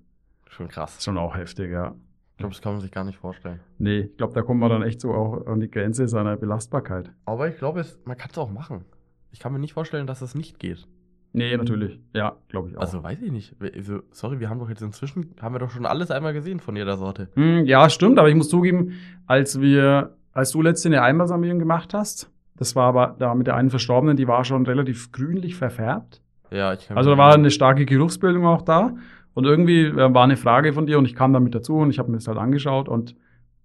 schon 0.48 0.70
krass. 0.70 1.04
Schon 1.04 1.18
auch 1.18 1.36
heftig, 1.36 1.72
ja. 1.72 1.94
Ich 2.42 2.44
glaube, 2.44 2.54
das 2.56 2.62
kann 2.62 2.74
man 2.74 2.82
sich 2.82 2.92
gar 2.92 3.04
nicht 3.04 3.18
vorstellen. 3.18 3.60
Nee, 3.78 4.00
ich 4.00 4.18
glaube, 4.18 4.34
da 4.34 4.42
kommt 4.42 4.60
man 4.60 4.70
dann 4.70 4.84
echt 4.84 5.02
so 5.02 5.14
auch 5.14 5.46
an 5.46 5.60
die 5.60 5.70
Grenze 5.70 6.08
seiner 6.08 6.38
Belastbarkeit. 6.38 7.12
Aber 7.26 7.48
ich 7.48 7.58
glaube, 7.58 7.86
man 8.06 8.18
kann 8.18 8.30
es 8.32 8.38
auch 8.38 8.52
machen. 8.52 8.86
Ich 9.32 9.40
kann 9.40 9.54
mir 9.54 9.60
nicht 9.60 9.74
vorstellen, 9.74 10.08
dass 10.08 10.22
es 10.22 10.36
nicht 10.36 10.60
geht. 10.60 10.88
Nee, 11.34 11.56
natürlich. 11.56 12.00
Ja, 12.14 12.36
glaube 12.50 12.70
ich 12.70 12.78
auch. 12.78 12.82
Also 12.82 13.04
weiß 13.04 13.22
ich 13.22 13.32
nicht. 13.32 13.56
Also, 13.62 14.02
sorry, 14.12 14.40
wir 14.40 14.50
haben 14.50 14.60
doch 14.60 14.70
jetzt 14.70 14.82
inzwischen, 14.82 15.34
haben 15.42 15.56
wir 15.56 15.60
doch 15.60 15.70
schon 15.70 15.86
alles 15.86 16.12
einmal 16.12 16.34
gesehen 16.34 16.60
von 16.60 16.76
jeder 16.76 16.98
Sorte. 16.98 17.30
Hm, 17.36 17.66
ja, 17.66 17.90
stimmt, 17.90 18.20
aber 18.20 18.28
ich 18.28 18.36
muss 18.36 18.50
zugeben, 18.50 18.94
als 19.28 19.62
wir, 19.62 20.18
als 20.34 20.52
du 20.52 20.62
letzte 20.62 20.90
eine 20.90 21.02
Einbalsamierung 21.04 21.60
gemacht 21.60 21.94
hast, 21.94 22.30
das 22.58 22.76
war 22.76 22.88
aber 22.88 23.16
da 23.18 23.34
mit 23.34 23.48
der 23.48 23.56
einen 23.56 23.70
Verstorbenen, 23.70 24.18
die 24.18 24.28
war 24.28 24.44
schon 24.44 24.66
relativ 24.66 25.12
grünlich 25.12 25.56
verfärbt. 25.56 26.22
Ja, 26.52 26.74
ich 26.74 26.88
kann 26.88 26.98
Also 26.98 27.12
da 27.12 27.18
war 27.18 27.34
eine 27.34 27.50
starke 27.50 27.86
Geruchsbildung 27.86 28.46
auch 28.46 28.62
da. 28.62 28.94
Und 29.34 29.46
irgendwie 29.46 29.86
äh, 29.86 30.14
war 30.14 30.24
eine 30.24 30.38
Frage 30.38 30.74
von 30.74 30.86
dir 30.86 30.98
und 30.98 31.06
ich 31.06 31.16
kam 31.16 31.34
damit 31.34 31.56
dazu 31.56 31.76
und 31.76 31.90
ich 31.90 32.00
habe 32.00 32.12
mir 32.12 32.18
das 32.18 32.28
halt 32.28 32.38
angeschaut 32.38 32.90
und 32.90 33.16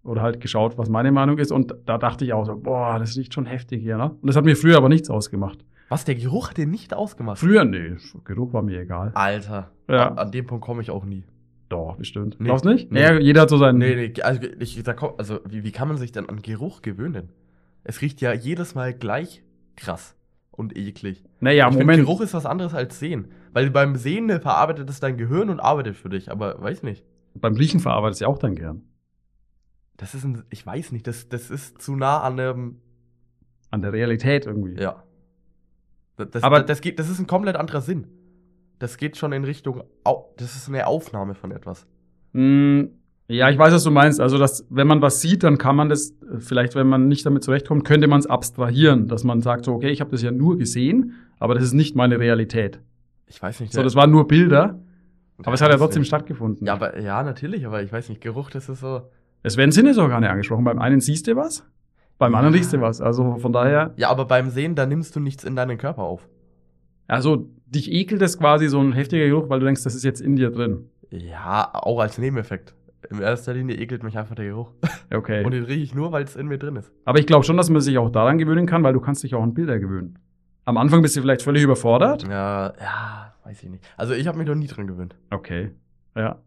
oder 0.05 0.23
halt 0.23 0.41
geschaut, 0.41 0.79
was 0.79 0.89
meine 0.89 1.11
Meinung 1.11 1.39
ist. 1.39 1.51
Und 1.51 1.75
da 1.85 1.99
dachte 1.99 2.25
ich 2.25 2.33
auch 2.33 2.47
so, 2.47 2.57
boah, 2.57 2.99
das 2.99 3.17
riecht 3.17 3.35
schon 3.35 3.47
heftig 3.47 3.83
hier, 3.83 3.97
ne? 3.97 4.11
Und 4.11 4.27
das 4.27 4.37
hat 4.37 4.45
mir 4.45 4.57
früher 4.57 4.77
aber 4.77 4.89
nichts 4.89 5.11
ausgemacht. 5.11 5.65
Was, 5.89 6.05
der 6.05 6.15
Geruch 6.15 6.51
hat 6.51 6.59
den 6.59 6.71
nicht 6.71 6.95
ausgemacht? 6.95 7.39
Früher, 7.39 7.65
nee, 7.65 7.97
Geruch 8.25 8.53
war 8.53 8.63
mir 8.63 8.81
egal. 8.81 9.11
Alter. 9.15 9.71
Ja. 9.89 10.09
An, 10.09 10.19
an 10.19 10.31
dem 10.31 10.47
Punkt 10.47 10.65
komme 10.65 10.83
ich 10.83 10.91
auch 10.91 11.05
nie. 11.05 11.25
Doch, 11.69 11.97
bestimmt. 11.97 12.37
Nee. 12.39 12.47
Glaubst 12.47 12.65
du 12.65 12.71
nicht? 12.71 12.93
Nee. 12.93 13.03
Ja, 13.03 13.19
jeder 13.19 13.43
hat 13.43 13.51
so 13.51 13.57
seinen. 13.57 13.79
Nee, 13.79 13.97
nee, 13.97 14.23
also, 14.23 14.41
ich, 14.61 14.81
da 14.85 14.95
komm, 14.95 15.15
also 15.19 15.41
wie, 15.49 15.65
wie 15.65 15.73
kann 15.73 15.89
man 15.89 15.97
sich 15.97 16.13
denn 16.13 16.29
an 16.29 16.43
Geruch 16.43 16.83
gewöhnen? 16.83 17.31
Es 17.83 18.01
riecht 18.01 18.21
ja 18.21 18.33
jedes 18.33 18.77
Mal 18.77 18.95
gleich 18.95 19.43
krass 19.75 20.17
und 20.57 20.77
eklig. 20.77 21.23
Naja, 21.41 21.69
ich 21.71 21.77
Moment. 21.77 22.01
Geruch 22.01 22.21
ist 22.21 22.35
was 22.35 22.47
anderes 22.47 22.75
als 22.75 22.99
Sehen. 22.99 23.29
Weil 23.53 23.71
beim 23.71 23.97
Sehen 23.97 24.29
verarbeitet 24.41 24.89
es 24.91 25.01
dein 25.01 25.17
Gehirn 25.17 25.51
und 25.51 25.61
arbeitet 25.61 25.97
für 25.97 26.09
dich, 26.09 26.31
aber 26.31 26.61
weiß 26.61 26.83
nicht. 26.83 27.05
Beim 27.35 27.55
Riechen 27.55 27.81
verarbeitet 27.81 28.21
ja 28.21 28.29
auch 28.29 28.39
dein 28.39 28.55
Gehirn. 28.55 28.83
Das 29.97 30.15
ist 30.15 30.25
ein, 30.25 30.45
ich 30.51 30.65
weiß 30.67 30.93
nicht, 30.93 31.07
das, 31.07 31.29
das 31.29 31.51
ist 31.51 31.81
zu 31.81 31.97
nah 31.97 32.21
an 32.23 32.39
einem, 32.39 32.81
An 33.71 33.83
der 33.83 33.93
Realität 33.93 34.47
irgendwie. 34.47 34.81
ja. 34.81 35.03
Das, 36.17 36.31
das, 36.31 36.43
Aber- 36.43 36.63
das, 36.63 36.81
geht, 36.81 36.99
das 36.99 37.09
ist 37.11 37.19
ein 37.19 37.27
komplett 37.27 37.57
anderer 37.57 37.81
Sinn. 37.83 38.07
Das 38.79 38.97
geht 38.99 39.17
schon 39.17 39.33
in 39.33 39.45
Richtung, 39.45 39.83
das 40.37 40.57
ist 40.57 40.69
eine 40.69 40.87
Aufnahme 40.87 41.35
von 41.35 41.51
etwas. 41.51 41.87
Mm, 42.33 42.85
ja, 43.29 43.51
ich 43.51 43.59
weiß, 43.59 43.73
was 43.75 43.83
du 43.85 43.91
meinst. 43.91 44.21
Also, 44.21 44.39
dass, 44.39 44.65
wenn 44.71 44.87
man 44.87 45.03
was 45.03 45.21
sieht, 45.21 45.43
dann 45.43 45.59
kann 45.59 45.75
man 45.77 45.89
das, 45.89 46.15
vielleicht, 46.39 46.75
wenn 46.75 46.87
man 46.87 47.09
nicht 47.09 47.27
damit 47.27 47.43
zurechtkommt, 47.43 47.85
könnte 47.85 48.07
man 48.07 48.21
es 48.21 48.27
abstrahieren, 48.27 49.09
dass 49.09 49.25
man 49.25 49.43
sagt 49.43 49.65
so, 49.65 49.73
okay, 49.73 49.91
ich 49.91 50.01
habe 50.01 50.11
das 50.11 50.23
ja 50.23 50.31
nur 50.31 50.59
gesehen, 50.59 51.15
aber 51.39 51.55
das 51.55 51.65
ist 51.65 51.73
nicht 51.73 51.97
meine 51.97 52.19
Realität. 52.21 52.81
Ich 53.27 53.43
weiß 53.43 53.61
nicht. 53.61 53.73
So, 53.73 53.83
das 53.83 53.97
waren 53.97 54.11
nur 54.11 54.29
Bilder, 54.29 54.79
aber 55.43 55.55
es 55.55 55.61
hat 55.61 55.71
ja 55.71 55.77
trotzdem 55.77 56.05
stattgefunden. 56.05 56.67
Ja, 56.67 56.75
aber, 56.75 57.01
ja, 57.01 57.23
natürlich, 57.25 57.67
aber 57.67 57.83
ich 57.83 57.93
weiß 57.93 58.09
nicht, 58.09 58.21
Geruch, 58.21 58.51
das 58.51 58.69
ist 58.69 58.81
so. 58.81 59.03
Es 59.43 59.57
werden 59.57 59.73
Sinnesorgane 59.73 60.31
angesprochen. 60.31 60.65
Beim 60.65 60.79
einen 60.79 61.01
siehst 61.01 61.27
du 61.27 61.35
was, 61.37 61.65
beim 62.19 62.35
anderen 62.35 62.55
riechst 62.55 62.73
du 62.73 62.81
was. 62.81 63.01
Also 63.01 63.37
von 63.37 63.53
daher, 63.53 63.93
Ja, 63.97 64.09
aber 64.11 64.25
beim 64.25 64.51
Sehen, 64.51 64.75
da 64.77 64.87
nimmst 64.87 65.15
du 65.17 65.21
nichts 65.21 65.45
in 65.45 65.57
deinen 65.57 65.79
Körper 65.79 66.03
auf. 66.03 66.29
also 67.09 67.49
dich 67.67 67.91
ekelt 67.93 68.23
es 68.23 68.39
quasi 68.39 68.69
so 68.69 68.81
ein 68.81 68.93
heftiger 68.93 69.27
Geruch, 69.27 69.49
weil 69.49 69.59
du 69.59 69.67
denkst, 69.67 69.83
das 69.83 69.95
ist 69.97 70.05
jetzt 70.05 70.21
in 70.21 70.37
dir 70.37 70.51
drin. 70.51 70.89
Ja, 71.11 71.69
auch 71.75 71.99
als 72.01 72.17
Nebeneffekt. 72.19 72.75
In 73.11 73.21
erster 73.21 73.55
Linie 73.55 73.77
ekelt 73.77 74.03
mich 74.03 74.17
einfach 74.19 74.35
der 74.35 74.47
Geruch. 74.47 74.73
Okay. 75.15 75.45
Und 75.45 75.53
den 75.53 75.65
rieche 75.65 75.83
ich 75.83 75.95
nur, 75.95 76.11
weil 76.13 76.25
es 76.25 76.35
in 76.35 76.49
mir 76.49 76.59
drin 76.59 76.75
ist. 76.77 76.91
Aber 77.05 77.19
ich 77.21 77.27
glaube 77.27 77.45
schon, 77.45 77.57
dass 77.57 77.71
man 77.71 77.81
sich 77.81 77.97
auch 77.99 78.11
daran 78.11 78.39
gewöhnen 78.39 78.67
kann, 78.67 78.83
weil 78.83 78.93
du 78.93 79.01
kannst 79.01 79.23
dich 79.23 79.35
auch 79.37 79.43
an 79.43 79.55
Bilder 79.55 79.79
gewöhnen. 79.79 80.19
Am 80.65 80.77
Anfang 80.79 81.01
bist 81.01 81.17
du 81.17 81.21
vielleicht 81.21 81.43
völlig 81.43 81.63
überfordert. 81.63 82.25
Ja, 82.29 82.73
ja, 82.81 83.35
weiß 83.45 83.63
ich 83.63 83.71
nicht. 83.71 83.85
Also 83.97 84.15
ich 84.15 84.27
habe 84.27 84.37
mich 84.37 84.49
noch 84.49 84.57
nie 84.57 84.67
dran 84.67 84.89
gewöhnt. 84.89 85.15
Okay. 85.31 85.71
Ja. 86.17 86.41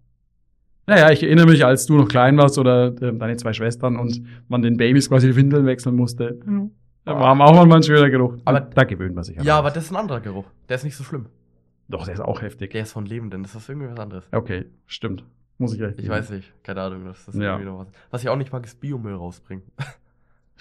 Naja, 0.87 1.09
ich 1.11 1.23
erinnere 1.23 1.45
mich, 1.45 1.63
als 1.65 1.85
du 1.85 1.95
noch 1.95 2.07
klein 2.09 2.35
warst 2.37 2.57
oder 2.57 2.87
äh, 2.87 3.13
deine 3.17 3.37
zwei 3.37 3.53
Schwestern 3.53 3.95
und 3.97 4.21
man 4.49 4.61
den 4.61 4.75
Babys 4.75 5.07
quasi 5.07 5.27
die 5.27 5.35
Windeln 5.37 5.65
wechseln 5.65 5.95
musste. 5.95 6.37
Da 7.05 7.17
war 7.17 7.31
auch 7.31 7.35
manchmal 7.35 7.77
ein 7.77 7.83
schöner 7.83 8.09
Geruch. 8.09 8.37
Aber- 8.43 8.59
da 8.59 8.83
gewöhnt 8.83 9.15
man 9.15 9.23
sich 9.23 9.39
an. 9.39 9.45
Ja, 9.45 9.57
aber 9.57 9.69
das 9.71 9.85
ist 9.85 9.91
ein 9.91 9.95
anderer 9.97 10.19
Geruch. 10.19 10.45
Der 10.67 10.75
ist 10.75 10.83
nicht 10.83 10.95
so 10.97 11.03
schlimm. 11.05 11.27
Doch, 11.87 12.03
der 12.05 12.15
ist 12.15 12.19
auch 12.19 12.41
heftig. 12.41 12.71
Der 12.71 12.81
ist 12.81 12.91
von 12.91 13.05
Lebenden. 13.05 13.41
Das 13.43 13.55
ist 13.55 13.69
irgendwie 13.69 13.89
was 13.89 13.99
anderes. 13.99 14.25
Okay, 14.31 14.65
stimmt. 14.85 15.23
Muss 15.59 15.73
ich 15.75 15.81
recht 15.81 15.99
Ich 15.99 16.09
weiß 16.09 16.31
nicht. 16.31 16.51
Keine 16.63 16.81
Ahnung. 16.81 17.05
Das 17.05 17.27
ist 17.27 17.35
Ja. 17.35 17.51
irgendwie 17.53 17.65
noch 17.69 17.79
was. 17.79 17.87
Was 18.09 18.23
ich 18.23 18.29
auch 18.29 18.35
nicht 18.37 18.51
mag, 18.51 18.65
ist 18.65 18.79
Biomüll 18.79 19.13
rausbringen. 19.13 19.63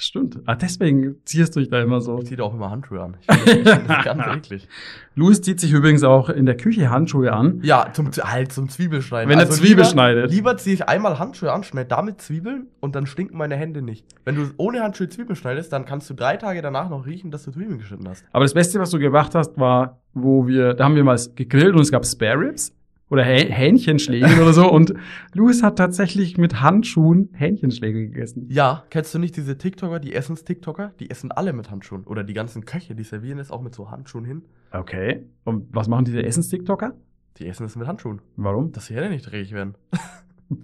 Stimmt. 0.01 0.39
Ah, 0.47 0.55
deswegen 0.55 1.17
ziehst 1.25 1.57
du 1.57 1.61
dich 1.61 1.71
da 1.71 1.83
immer 1.83 2.01
so. 2.01 2.21
Ich 2.21 2.27
ziehe 2.29 2.41
auch 2.41 2.55
immer 2.55 2.71
Handschuhe 2.71 3.03
an. 3.03 3.17
Ich 3.21 3.27
finde 3.37 3.65
das, 3.65 3.73
ich 3.73 3.79
find 3.79 3.91
das 3.91 4.05
ganz 4.05 4.27
eklig. 4.37 4.69
Louis 5.17 5.41
zieht 5.43 5.59
sich 5.59 5.73
übrigens 5.73 6.05
auch 6.05 6.29
in 6.29 6.47
der 6.47 6.57
Küche 6.57 6.89
Handschuhe 6.89 7.33
an. 7.33 7.59
Ja, 7.65 7.93
zum, 7.93 8.09
halt 8.13 8.53
zum 8.53 8.69
Zwiebelschneiden. 8.69 9.29
Wenn 9.29 9.41
er 9.41 9.51
Zwiebel 9.51 9.71
lieber, 9.71 9.85
schneidet. 9.85 10.31
Lieber 10.31 10.57
ziehe 10.57 10.75
ich 10.75 10.89
einmal 10.89 11.19
Handschuhe 11.19 11.53
an, 11.53 11.65
schneide 11.65 11.89
damit 11.89 12.21
Zwiebeln 12.21 12.69
und 12.79 12.95
dann 12.95 13.07
stinken 13.07 13.37
meine 13.37 13.57
Hände 13.57 13.83
nicht. 13.83 14.07
Wenn 14.25 14.37
du 14.37 14.43
ohne 14.57 14.83
Handschuhe 14.85 15.09
Zwiebeln 15.09 15.35
schneidest, 15.35 15.73
dann 15.73 15.85
kannst 15.85 16.09
du 16.11 16.15
drei 16.15 16.37
Tage 16.37 16.63
danach 16.63 16.89
noch 16.91 17.05
riechen, 17.05 17.33
dass 17.33 17.43
du 17.43 17.51
Zwiebeln 17.51 17.79
geschnitten 17.79 18.09
hast. 18.09 18.25
Aber 18.31 18.45
das 18.45 18.55
Beste, 18.55 18.79
was 18.79 18.91
du 18.91 19.01
gemacht 19.01 19.35
hast, 19.35 19.59
war, 19.59 19.99
wo 20.15 20.47
wir, 20.47 20.75
da 20.75 20.85
haben 20.85 20.95
wir 20.95 21.03
mal 21.03 21.19
gegrillt 21.35 21.75
und 21.75 21.81
es 21.81 21.91
gab 21.91 22.07
Spare 22.07 22.39
Ribs 22.39 22.73
oder 23.11 23.25
Hä 23.25 23.51
Hähnchenschläge 23.51 24.41
oder 24.43 24.53
so 24.53 24.71
und 24.71 24.95
Louis 25.33 25.63
hat 25.63 25.77
tatsächlich 25.77 26.37
mit 26.39 26.61
Handschuhen 26.61 27.31
Hähnchenschläge 27.33 28.09
gegessen. 28.09 28.47
Ja, 28.51 28.85
kennst 28.91 29.15
du 29.15 29.19
nicht 29.19 29.37
diese 29.37 29.57
TikToker, 29.59 29.99
die 30.01 30.15
Essens-TikToker? 30.15 30.93
Die 31.01 31.11
essen 31.11 31.33
alle 31.33 31.53
mit 31.53 31.71
Handschuhen. 31.71 32.05
Oder 32.05 32.25
die 32.25 32.35
ganzen 32.35 32.65
Köche, 32.65 32.95
die 32.95 33.05
servieren 33.05 33.39
es 33.39 33.51
auch 33.51 33.63
mit 33.63 33.75
so 33.75 33.91
Handschuhen 33.91 34.25
hin. 34.25 34.43
Okay. 34.73 35.25
Und 35.45 35.67
was 35.73 35.89
machen 35.89 36.05
diese 36.05 36.23
Essens-TikToker? 36.23 36.93
Die 37.39 37.47
essen 37.47 37.65
es 37.67 37.77
mit 37.77 37.87
Handschuhen. 37.87 38.21
Warum? 38.37 38.73
Dass 38.73 38.87
die 38.89 38.95
Hände 38.95 39.11
nicht 39.11 39.31
dreckig 39.31 39.53
werden. 39.53 39.75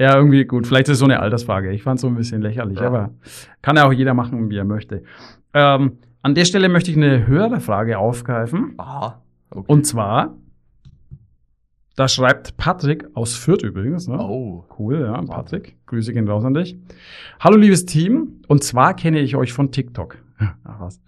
Ja, 0.00 0.14
irgendwie 0.16 0.44
gut. 0.44 0.64
Vielleicht 0.66 0.86
ist 0.88 0.92
es 0.94 0.98
so 1.00 1.06
eine 1.06 1.18
Altersfrage. 1.18 1.72
Ich 1.72 1.82
fand 1.82 1.96
es 1.96 2.02
so 2.02 2.06
ein 2.06 2.14
bisschen 2.14 2.40
lächerlich, 2.40 2.78
Ja. 2.78 2.86
aber 2.86 3.10
kann 3.62 3.74
ja 3.76 3.84
auch 3.86 3.92
jeder 3.92 4.14
machen, 4.14 4.48
wie 4.48 4.56
er 4.56 4.64
möchte. 4.64 5.02
Ähm, 5.54 5.98
an 6.22 6.34
der 6.36 6.44
Stelle 6.44 6.68
möchte 6.68 6.90
ich 6.92 6.96
eine 6.96 7.26
höhere 7.26 7.58
Frage 7.60 7.98
aufgreifen. 7.98 8.74
Aha. 8.78 9.20
Okay. 9.50 9.64
Und 9.66 9.86
zwar, 9.86 10.36
da 11.98 12.06
schreibt 12.06 12.56
Patrick 12.56 13.08
aus 13.14 13.34
Fürth 13.34 13.64
übrigens. 13.64 14.06
Ne? 14.06 14.16
oh. 14.20 14.64
Cool, 14.78 15.00
ja, 15.00 15.20
Patrick. 15.22 15.76
Grüße 15.86 16.12
gehen 16.12 16.28
raus 16.28 16.44
an 16.44 16.54
dich. 16.54 16.78
Hallo, 17.40 17.56
liebes 17.56 17.86
Team. 17.86 18.40
Und 18.46 18.62
zwar 18.62 18.94
kenne 18.94 19.18
ich 19.18 19.34
euch 19.34 19.52
von 19.52 19.72
TikTok. 19.72 20.16
Ach 20.64 20.78
was. 20.78 21.00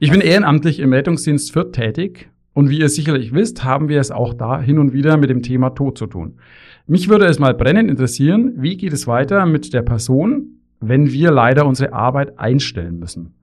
Ich 0.00 0.10
bin 0.10 0.22
ehrenamtlich 0.22 0.80
im 0.80 0.94
Rettungsdienst 0.94 1.52
Fürth 1.52 1.72
tätig. 1.72 2.30
Und 2.54 2.70
wie 2.70 2.78
ihr 2.78 2.88
sicherlich 2.88 3.34
wisst, 3.34 3.64
haben 3.64 3.90
wir 3.90 4.00
es 4.00 4.10
auch 4.10 4.32
da 4.32 4.58
hin 4.62 4.78
und 4.78 4.94
wieder 4.94 5.18
mit 5.18 5.28
dem 5.28 5.42
Thema 5.42 5.70
Tod 5.70 5.98
zu 5.98 6.06
tun. 6.06 6.38
Mich 6.86 7.10
würde 7.10 7.26
es 7.26 7.38
mal 7.38 7.52
brennend 7.52 7.90
interessieren, 7.90 8.54
wie 8.56 8.78
geht 8.78 8.94
es 8.94 9.06
weiter 9.06 9.44
mit 9.44 9.74
der 9.74 9.82
Person, 9.82 10.60
wenn 10.80 11.12
wir 11.12 11.32
leider 11.32 11.66
unsere 11.66 11.92
Arbeit 11.92 12.38
einstellen 12.38 12.98
müssen? 12.98 13.34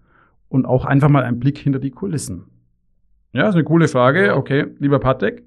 Und 0.49 0.65
auch 0.65 0.85
einfach 0.85 1.09
mal 1.09 1.23
einen 1.23 1.39
Blick 1.39 1.59
hinter 1.59 1.77
die 1.77 1.91
Kulissen. 1.91 2.45
Ja, 3.33 3.49
ist 3.49 3.53
eine 3.55 3.65
coole 3.65 3.87
Frage. 3.87 4.35
Okay, 4.35 4.65
lieber 4.79 4.99
Patrick, 4.99 5.43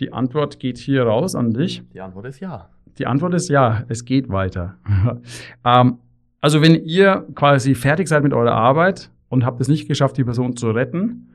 die 0.00 0.12
Antwort 0.12 0.58
geht 0.60 0.78
hier 0.78 1.04
raus 1.04 1.34
an 1.34 1.52
dich. 1.52 1.82
Die 1.92 2.00
Antwort 2.00 2.26
ist 2.26 2.40
ja. 2.40 2.68
Die 2.98 3.06
Antwort 3.06 3.34
ist 3.34 3.48
ja, 3.48 3.84
es 3.88 4.04
geht 4.04 4.28
weiter. 4.28 4.76
ähm, 5.64 5.98
also 6.40 6.62
wenn 6.62 6.74
ihr 6.84 7.26
quasi 7.34 7.74
fertig 7.74 8.08
seid 8.08 8.22
mit 8.22 8.32
eurer 8.32 8.52
Arbeit 8.52 9.10
und 9.28 9.44
habt 9.44 9.60
es 9.60 9.68
nicht 9.68 9.88
geschafft, 9.88 10.16
die 10.16 10.24
Person 10.24 10.56
zu 10.56 10.70
retten, 10.70 11.30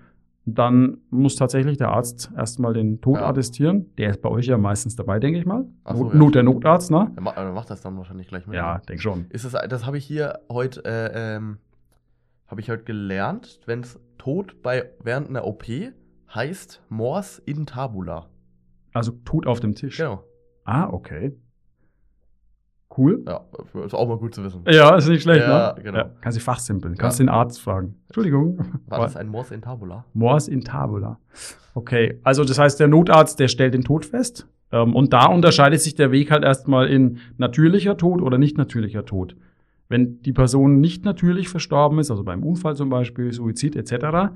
dann 0.46 0.98
muss 1.12 1.36
tatsächlich 1.36 1.78
der 1.78 1.90
Arzt 1.90 2.32
erstmal 2.36 2.74
den 2.74 3.00
Tod 3.02 3.18
Ja. 3.18 3.28
attestieren. 3.28 3.86
Der 3.98 4.10
ist 4.10 4.22
bei 4.24 4.30
euch 4.30 4.48
ja 4.48 4.58
meistens 4.58 4.96
dabei, 4.96 5.20
denke 5.20 5.38
ich 5.38 5.46
mal. 5.46 5.66
Ach 5.84 5.96
so, 5.96 6.04
Not, 6.06 6.14
ja, 6.14 6.20
Not 6.20 6.36
der. 6.36 6.44
Notarzt, 6.44 6.90
ne? 6.92 7.12
Er 7.16 7.22
ma- 7.22 7.32
er 7.32 7.52
macht 7.52 7.70
das 7.70 7.82
dann 7.82 7.96
wahrscheinlich 7.98 8.28
gleich 8.28 8.48
mit. 8.48 8.56
Ja, 8.56 8.80
denk 8.80 9.02
schon. 9.02 9.26
Ist 9.30 9.46
das, 9.46 9.52
das 9.70 9.86
habe 9.86 9.98
ich 10.00 10.06
hier 10.06 10.40
heute, 10.52 10.84
äh, 10.84 11.36
ähm, 11.36 11.58
habe 12.48 12.60
ich 12.62 12.72
heute 12.72 12.84
gelernt, 12.84 13.60
wenn 13.68 13.82
es 13.82 14.00
Tod 14.18 14.62
bei, 14.64 14.90
während 15.04 15.30
einer 15.30 15.46
OP 15.46 15.66
heißt 16.34 16.82
Mors 16.90 17.38
in 17.40 17.66
Tabula. 17.68 18.26
Also 18.94 19.12
Tod 19.26 19.48
auf 19.48 19.60
dem 19.60 19.76
Tisch. 19.76 19.98
Genau. 19.98 20.24
Ah, 20.66 20.88
okay. 20.92 21.34
Cool. 22.98 23.24
Ja, 23.26 23.46
ist 23.86 23.94
auch 23.94 24.08
mal 24.08 24.18
gut 24.18 24.36
zu 24.36 24.44
wissen. 24.44 24.64
Ja, 24.68 24.96
ist 24.96 25.08
nicht 25.08 25.22
schlecht, 25.24 25.48
Ja, 25.48 25.74
ne? 25.78 25.82
genau. 25.82 26.04
Kannst 26.20 26.38
du 26.38 26.42
fachsimpeln. 26.42 26.98
Kannst 26.98 27.20
Ja. 27.20 27.26
den 27.26 27.30
Arzt 27.30 27.62
fragen. 27.62 27.96
Entschuldigung. 28.08 28.60
War 28.88 29.00
das 29.00 29.16
ein 29.16 29.30
Mors 29.30 29.52
in 29.52 29.62
Tabula? 29.62 30.04
Mors 30.14 30.50
in 30.50 30.62
tabula. 30.66 31.18
Okay, 31.74 32.20
also 32.24 32.44
das 32.44 32.60
heißt, 32.60 32.82
der 32.82 32.90
Notarzt, 32.90 33.40
der 33.40 33.48
stellt 33.48 33.74
den 33.74 33.84
Tod 33.86 34.04
fest. 34.06 34.46
Ähm, 34.74 34.94
und 34.94 35.14
da 35.14 35.28
unterscheidet 35.28 35.80
sich 35.80 35.96
der 35.96 36.12
Weg 36.12 36.32
halt 36.32 36.44
erstmal 36.44 36.88
in 36.90 37.20
natürlicher 37.38 37.96
Tod 37.96 38.22
oder 38.22 38.38
nicht 38.38 38.58
natürlicher 38.58 39.06
Tod. 39.06 39.38
Wenn 39.88 40.22
die 40.22 40.34
Person 40.34 40.82
nicht 40.82 41.06
natürlich 41.06 41.48
verstorben 41.48 41.98
ist, 42.00 42.12
also 42.12 42.24
beim 42.26 42.44
Unfall 42.44 42.76
zum 42.76 42.90
Beispiel, 42.90 43.32
Suizid 43.32 43.78
etc., 43.78 44.32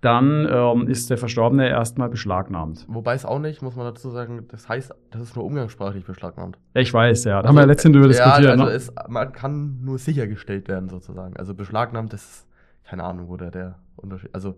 dann 0.00 0.48
ähm, 0.50 0.88
ist 0.88 1.10
der 1.10 1.18
Verstorbene 1.18 1.68
erstmal 1.68 2.08
beschlagnahmt. 2.08 2.86
Wobei 2.88 3.14
es 3.14 3.24
auch 3.26 3.38
nicht, 3.38 3.60
muss 3.60 3.76
man 3.76 3.84
dazu 3.84 4.10
sagen, 4.10 4.46
das 4.48 4.68
heißt, 4.68 4.94
das 5.10 5.22
ist 5.22 5.36
nur 5.36 5.44
umgangssprachlich 5.44 6.04
beschlagnahmt. 6.04 6.58
Ja, 6.74 6.80
Ich 6.80 6.92
weiß, 6.92 7.24
ja. 7.24 7.42
Da 7.42 7.48
haben 7.48 7.56
wir 7.56 7.66
letztens 7.66 7.94
drüber 7.94 8.08
diskutiert. 8.08 8.34
Also, 8.34 8.48
Ja, 8.48 8.52
also 8.52 8.64
ne? 8.64 8.70
es, 8.70 8.92
man 9.08 9.32
kann 9.32 9.80
nur 9.82 9.98
sichergestellt 9.98 10.68
werden 10.68 10.88
sozusagen. 10.88 11.36
Also 11.36 11.54
beschlagnahmt 11.54 12.14
ist, 12.14 12.46
keine 12.84 13.04
Ahnung, 13.04 13.28
wo 13.28 13.36
der, 13.36 13.50
der 13.50 13.78
Unterschied, 13.96 14.34
also 14.34 14.56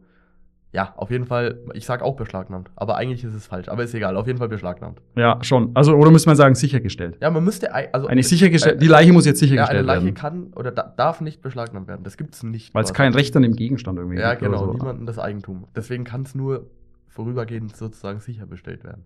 ja, 0.73 0.95
auf 0.97 1.11
jeden 1.11 1.27
Fall, 1.27 1.59
ich 1.75 1.85
sag 1.85 2.01
auch 2.03 2.17
beschlagnahmt, 2.17 2.71
aber 2.77 2.97
eigentlich 2.97 3.23
ist 3.25 3.35
es 3.35 3.47
falsch, 3.47 3.69
aber 3.69 3.85
ist 3.85 3.95
egal, 3.95 4.17
auf 4.17 4.27
jeden 4.27 4.39
Fall 4.39 4.49
beschlagnahmt. 4.49 5.03
Ja, 5.17 5.39
schon. 5.43 5.71
Also, 5.75 5.95
oder 5.95 6.11
muss 6.11 6.25
man 6.25 6.35
sagen, 6.35 6.55
sichergestellt. 6.55 7.19
Ja, 7.21 7.31
man 7.31 7.45
müsste, 7.45 7.75
also 7.75 8.07
Eine 8.07 8.23
sichergestellt, 8.23 8.77
äh, 8.77 8.79
die 8.79 8.87
Leiche 8.87 9.13
muss 9.13 9.27
jetzt 9.27 9.41
ja, 9.43 9.47
eine 9.47 9.51
sichergestellt 9.51 9.87
Leiche 9.87 10.05
werden. 10.07 10.15
kann 10.15 10.53
oder 10.57 10.71
da, 10.71 10.83
darf 10.97 11.21
nicht 11.21 11.43
beschlagnahmt 11.43 11.89
werden. 11.89 12.05
Das 12.05 12.17
gibt's 12.17 12.43
nicht. 12.43 12.75
Weil 12.75 12.85
es 12.85 12.95
kein 12.95 13.13
Recht 13.13 13.37
an 13.37 13.43
dem 13.43 13.55
Gegenstand 13.55 13.99
irgendwie 13.99 14.19
Ja, 14.19 14.31
gibt. 14.35 14.43
oder 14.49 14.59
genau, 14.59 14.67
so. 14.67 14.73
niemandem 14.79 15.05
das 15.07 15.19
Eigentum. 15.19 15.67
Deswegen 15.77 16.05
kann 16.05 16.23
es 16.23 16.35
nur 16.35 16.71
vorübergehend 17.09 17.77
sozusagen 17.77 18.21
sicherbestellt 18.21 18.83
werden. 18.85 19.05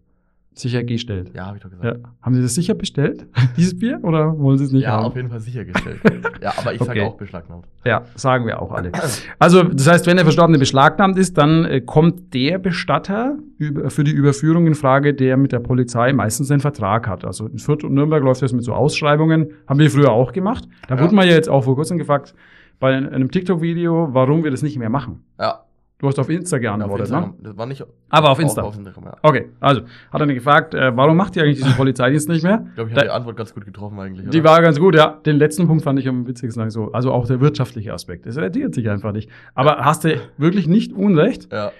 Sichergestellt. 0.58 1.32
Ja, 1.34 1.46
habe 1.46 1.58
ich 1.58 1.62
doch 1.62 1.70
gesagt. 1.70 1.98
Ja. 2.02 2.08
Haben 2.22 2.34
Sie 2.34 2.40
das 2.42 2.54
sicher 2.54 2.74
bestellt, 2.74 3.26
dieses 3.58 3.78
Bier, 3.78 4.00
oder 4.02 4.38
wollen 4.38 4.56
Sie 4.56 4.64
es 4.64 4.72
nicht 4.72 4.84
Ja, 4.84 4.92
haben? 4.92 5.04
auf 5.04 5.14
jeden 5.16 5.28
Fall 5.28 5.40
sichergestellt. 5.40 6.00
ja, 6.42 6.52
aber 6.56 6.72
ich 6.72 6.78
sage 6.80 6.90
Okay. 7.00 7.02
auch 7.02 7.16
beschlagnahmt. 7.16 7.66
Ja, 7.84 8.04
sagen 8.14 8.46
wir 8.46 8.60
auch 8.62 8.72
alle. 8.72 8.90
Also, 9.38 9.62
das 9.64 9.86
heißt, 9.86 10.06
wenn 10.06 10.16
der 10.16 10.24
Verstorbene 10.24 10.58
beschlagnahmt 10.58 11.18
ist, 11.18 11.36
dann 11.36 11.64
äh, 11.66 11.80
kommt 11.82 12.32
der 12.32 12.58
Bestatter 12.58 13.36
für 13.88 14.02
die 14.04 14.12
Überführung 14.12 14.66
in 14.66 14.74
Frage, 14.74 15.12
der 15.14 15.36
mit 15.36 15.52
der 15.52 15.60
Polizei 15.60 16.12
meistens 16.14 16.50
einen 16.50 16.60
Vertrag 16.60 17.06
hat. 17.06 17.24
Also 17.24 17.46
in 17.46 17.58
Fürth 17.58 17.84
und 17.84 17.92
Nürnberg 17.94 18.22
läuft 18.22 18.40
das 18.42 18.52
mit 18.52 18.64
so 18.64 18.72
Ausschreibungen. 18.72 19.48
Haben 19.66 19.78
wir 19.78 19.90
früher 19.90 20.10
auch 20.10 20.32
gemacht. 20.32 20.66
Da 20.88 20.96
Ja. 20.96 21.02
wurde 21.02 21.14
man 21.14 21.26
ja 21.28 21.34
jetzt 21.34 21.48
auch 21.50 21.64
vor 21.64 21.74
kurzem 21.74 21.98
gefragt, 21.98 22.34
bei 22.80 22.94
einem 22.94 23.30
TikTok-Video, 23.30 24.08
warum 24.12 24.42
wir 24.44 24.50
das 24.50 24.62
nicht 24.62 24.78
mehr 24.78 24.90
machen. 24.90 25.22
Ja, 25.40 25.60
Du 25.98 26.06
hast 26.06 26.18
auf 26.18 26.28
Insta 26.28 26.56
auf 26.56 26.62
geantwortet, 26.62 27.10
ne? 27.10 27.32
Das 27.40 27.56
war 27.56 27.64
nicht. 27.64 27.82
Aber 28.10 28.30
auf 28.30 28.38
Insta. 28.38 28.60
Auf 28.62 28.76
Instagram, 28.76 29.04
ja. 29.04 29.16
Okay, 29.22 29.48
also 29.60 29.82
hat 30.10 30.20
er 30.20 30.26
gefragt, 30.26 30.74
äh, 30.74 30.94
warum 30.94 31.16
macht 31.16 31.36
ihr 31.36 31.42
eigentlich 31.42 31.56
diesen 31.56 31.72
Polizeidienst 31.76 32.28
nicht 32.28 32.42
mehr? 32.42 32.66
Ich 32.68 32.74
glaube, 32.74 32.90
ich 32.90 32.96
habe 32.96 33.06
die 33.06 33.12
Antwort 33.12 33.36
ganz 33.38 33.54
gut 33.54 33.64
getroffen 33.64 33.98
eigentlich. 33.98 34.28
Die 34.28 34.40
oder? 34.40 34.50
war 34.50 34.60
ganz 34.60 34.78
gut, 34.78 34.94
ja. 34.94 35.18
Den 35.24 35.36
letzten 35.36 35.66
Punkt 35.66 35.84
fand 35.84 35.98
ich 35.98 36.06
am 36.06 36.26
witzigsten. 36.26 36.68
So. 36.68 36.92
Also 36.92 37.12
auch 37.12 37.26
der 37.26 37.40
wirtschaftliche 37.40 37.94
Aspekt. 37.94 38.26
Es 38.26 38.36
rentiert 38.36 38.74
sich 38.74 38.90
einfach 38.90 39.12
nicht. 39.12 39.30
Aber 39.54 39.78
hast 39.78 40.04
du 40.04 40.20
wirklich 40.36 40.68
nicht 40.68 40.92
Unrecht? 40.92 41.50
Ja, 41.50 41.72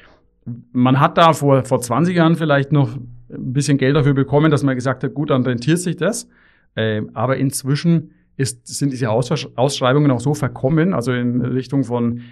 Man 0.72 0.98
hat 0.98 1.18
da 1.18 1.34
vor, 1.34 1.64
vor 1.64 1.80
20 1.82 2.16
Jahren 2.16 2.36
vielleicht 2.36 2.72
noch 2.72 2.96
ein 2.96 3.52
bisschen 3.52 3.76
Geld 3.76 3.96
dafür 3.96 4.14
bekommen, 4.14 4.50
dass 4.50 4.62
man 4.62 4.76
gesagt 4.76 5.04
hat, 5.04 5.12
gut, 5.12 5.28
dann 5.28 5.42
rentiert 5.42 5.78
sich 5.78 5.96
das. 5.96 6.26
Ähm, 6.74 7.10
aber 7.12 7.36
inzwischen 7.36 8.12
ist, 8.36 8.66
sind 8.66 8.92
diese 8.92 9.10
Aussch 9.10 9.46
Ausschreibungen 9.56 10.10
auch 10.10 10.20
so 10.20 10.34
verkommen, 10.34 10.92
also 10.92 11.12
in 11.12 11.40
Richtung 11.40 11.84
von, 11.84 12.22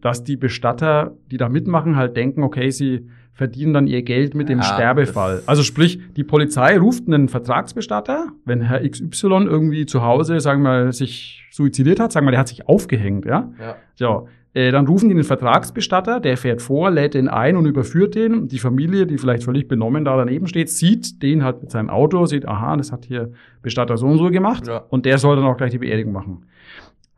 dass 0.00 0.24
die 0.24 0.36
Bestatter, 0.36 1.12
die 1.30 1.36
da 1.36 1.48
mitmachen, 1.48 1.96
halt 1.96 2.16
denken, 2.16 2.42
okay, 2.42 2.70
sie 2.70 3.06
verdienen 3.34 3.72
dann 3.72 3.86
ihr 3.86 4.02
Geld 4.02 4.34
mit 4.34 4.48
dem 4.48 4.58
Ja, 4.58 4.64
Sterbefall. 4.64 5.36
das- 5.36 5.48
Also 5.48 5.62
sprich, 5.62 5.98
die 6.16 6.24
Polizei 6.24 6.78
ruft 6.78 7.06
einen 7.06 7.28
Vertragsbestatter, 7.28 8.26
wenn 8.44 8.60
Herr 8.60 8.80
XY 8.86 9.44
irgendwie 9.46 9.86
zu 9.86 10.02
Hause, 10.02 10.40
sagen 10.40 10.62
wir 10.62 10.92
sich 10.92 11.46
suizidiert 11.50 11.98
hat, 12.00 12.12
sagen 12.12 12.26
wir, 12.26 12.30
der 12.32 12.40
hat 12.40 12.48
sich 12.48 12.68
aufgehängt, 12.68 13.24
ja. 13.24 13.50
ja. 13.58 13.76
So, 13.94 14.28
äh, 14.54 14.70
dann 14.70 14.86
rufen 14.86 15.08
die 15.08 15.14
den 15.14 15.24
Vertragsbestatter, 15.24 16.20
der 16.20 16.36
fährt 16.36 16.60
vor, 16.60 16.90
lädt 16.90 17.14
den 17.14 17.28
ein 17.28 17.56
und 17.56 17.64
überführt 17.64 18.14
den. 18.14 18.48
Die 18.48 18.58
Familie, 18.58 19.06
die 19.06 19.16
vielleicht 19.16 19.44
völlig 19.44 19.66
benommen 19.66 20.04
da 20.04 20.14
daneben 20.16 20.46
steht, 20.46 20.68
sieht 20.68 21.22
den 21.22 21.42
halt 21.42 21.62
mit 21.62 21.70
seinem 21.70 21.88
Auto, 21.88 22.26
sieht, 22.26 22.46
aha, 22.46 22.76
das 22.76 22.92
hat 22.92 23.06
hier 23.06 23.32
Bestatter 23.62 23.96
so 23.96 24.06
und 24.08 24.18
so 24.18 24.30
gemacht 24.30 24.66
Ja. 24.66 24.84
und 24.90 25.06
der 25.06 25.16
soll 25.16 25.36
dann 25.36 25.46
auch 25.46 25.56
gleich 25.56 25.70
die 25.70 25.78
Beerdigung 25.78 26.12
machen. 26.12 26.44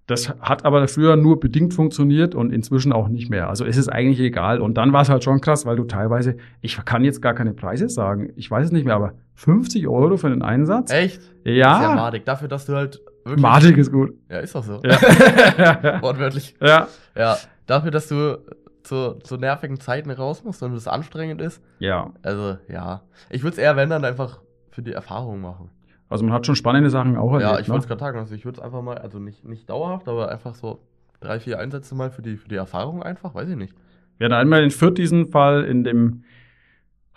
Das 0.07 0.29
hat 0.41 0.67
aber 0.67 0.87
früher 0.87 1.17
nur 1.17 1.41
bedingt 1.41 1.73
funktioniert 1.73 2.35
und 2.35 2.53
inzwischen 2.53 2.93
auch 2.93 3.09
nicht 3.09 3.31
mehr. 3.31 3.49
Also 3.49 3.65
es 3.65 3.79
ist 3.79 3.89
eigentlich 3.89 4.21
egal. 4.21 4.61
Und 4.61 4.75
dann 4.75 4.93
war 4.93 5.01
es 5.01 5.09
halt 5.09 5.25
schon 5.25 5.41
krass, 5.41 5.65
weil 5.65 5.77
du 5.77 5.85
teilweise, 5.85 6.37
ich 6.61 6.83
kann 6.85 7.05
jetzt 7.05 7.23
gar 7.23 7.33
keine 7.33 7.55
Preise 7.55 7.89
sagen, 7.89 8.31
ich 8.37 8.51
weiß 8.51 8.67
es 8.67 8.73
nicht 8.73 8.85
mehr, 8.85 8.97
aber 8.97 9.15
50 9.35 9.89
Euro 9.89 10.19
für 10.19 10.29
den 10.29 10.43
Einsatz? 10.43 10.91
Echt? 10.91 11.23
Ja. 11.45 11.79
Sehr 11.79 11.95
madig. 11.95 12.27
Dafür, 12.27 12.49
dass 12.49 12.67
du 12.67 12.75
halt 12.75 13.01
wirklich. 13.25 13.43
Madig 13.43 13.79
ist 13.79 13.93
gut. 13.93 14.13
Ja, 14.29 14.41
ist 14.41 14.55
doch 14.55 14.65
so. 14.65 14.83
Ja. 14.85 15.01
Wortwörtlich. 16.03 16.55
ja. 16.61 16.87
Ja, 17.17 17.39
dafür, 17.67 17.91
dass 17.91 18.09
du 18.09 18.39
zu, 18.83 19.19
zu 19.23 19.37
nervigen 19.37 19.81
Zeiten 19.81 20.11
raus 20.11 20.45
musst 20.45 20.63
und 20.63 20.75
es 20.75 20.87
anstrengend 20.87 21.41
ist. 21.41 21.63
Ja. 21.79 22.13
Also, 22.23 22.59
ja. 22.69 23.03
Ich 23.31 23.43
würde 23.43 23.57
es 23.57 23.59
eher, 23.59 23.77
wenn 23.77 23.89
dann, 23.89 24.05
einfach 24.05 24.41
für 24.71 24.83
die 24.83 24.93
Erfahrung 24.93 25.41
machen. 25.41 25.71
Also 26.09 26.25
man 26.25 26.35
hat 26.35 26.47
schon 26.47 26.57
spannende 26.57 26.91
Sachen 26.91 27.17
auch 27.17 27.33
ja, 27.33 27.41
erlebt. 27.41 27.63
ich 27.63 27.69
ne? 27.69 27.73
wollte 27.73 27.85
es 27.85 27.89
gerade 27.89 28.01
sagen. 28.01 28.19
Also, 28.19 28.35
ich 28.35 28.45
würde 28.45 28.59
es 28.59 28.65
einfach 28.65 28.83
mal, 28.83 28.99
also 28.99 29.19
nicht, 29.19 29.45
nicht 29.45 29.69
dauerhaft, 29.69 30.09
aber 30.09 30.31
einfach 30.31 30.55
so 30.55 30.81
drei, 31.21 31.41
vier 31.41 31.59
Einsätze 31.59 31.95
mal 31.95 32.11
für 32.11 32.23
die, 32.23 32.37
für 32.37 32.49
die 32.49 32.57
Erfahrung 32.57 33.03
einfach, 33.03 33.35
weiß 33.35 33.49
ich 33.49 33.57
nicht. 33.57 33.75
Wir 34.19 34.27
hatten 34.27 34.35
einmal 34.35 34.63
in 34.63 34.71
Fürth 34.71 34.97
diesen 34.97 35.27
Fall 35.27 35.65
in 35.65 35.83
dem 35.83 36.25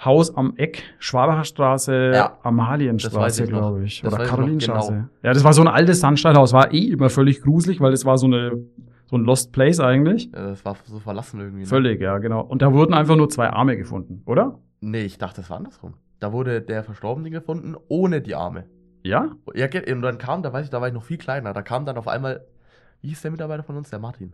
Haus 0.03 0.36
am 0.36 0.56
Eck, 0.58 0.84
Schwabacher 1.00 1.44
Straße, 1.44 2.12
Ja, 2.13 2.38
Amalienstraße, 2.44 3.48
glaube 3.48 3.84
ich. 3.84 4.01
Das 4.01 4.13
Oder 4.13 4.25
Karolinenstraße. 4.25 4.91
genau. 4.91 5.08
Ja, 5.24 5.34
das 5.34 5.44
war 5.44 5.53
so 5.53 5.62
ein 5.62 5.67
altes 5.67 6.00
Sandsteinhaus, 6.00 6.53
war 6.53 6.72
eh 6.72 6.86
immer 6.86 7.10
völlig 7.10 7.41
gruselig, 7.41 7.82
weil 7.82 7.91
das 7.91 8.06
war 8.06 8.17
so 8.17 8.27
eine 8.27 8.63
so 9.10 9.17
ein 9.17 9.24
Lost 9.24 9.53
Place 9.53 9.79
eigentlich. 9.79 10.29
Ja, 10.34 10.50
das 10.50 10.65
war 10.65 10.75
so 10.86 11.00
verlassen 11.00 11.39
irgendwie. 11.39 11.62
Ne? 11.62 11.65
Völlig, 11.65 12.01
ja, 12.01 12.17
genau. 12.17 12.41
Und 12.41 12.62
da 12.62 12.74
wurden 12.74 12.94
einfach 12.94 13.15
nur 13.15 13.29
zwei 13.29 13.50
Arme 13.50 13.77
gefunden, 13.77 14.22
oder? 14.25 14.60
Nee, 14.82 15.03
ich 15.03 15.17
dachte, 15.17 15.41
das 15.41 15.50
war 15.50 15.58
andersrum. 15.58 15.94
Da 16.20 16.34
wurde 16.34 16.62
der 16.62 16.84
Verstorbene 16.84 17.29
gefunden, 17.29 17.75
ohne 17.88 18.22
die 18.22 18.36
Arme. 18.36 18.65
Ja? 19.04 19.30
Ja, 19.54 19.68
und 19.94 20.01
dann 20.01 20.18
kam, 20.18 20.44
da 20.44 20.51
weiß 20.51 20.66
ich, 20.66 20.70
da 20.72 20.82
war 20.82 20.88
ich 20.88 20.94
noch 20.94 21.04
viel 21.04 21.18
kleiner, 21.18 21.54
da 21.54 21.62
kam 21.62 21.86
dann 21.86 21.98
auf 21.98 22.08
einmal, 22.08 22.46
wie 23.01 23.10
hieß 23.10 23.22
der 23.22 23.32
Mitarbeiter 23.32 23.63
von 23.63 23.77
uns? 23.77 23.89
Der 23.89 24.00
Martin. 24.00 24.34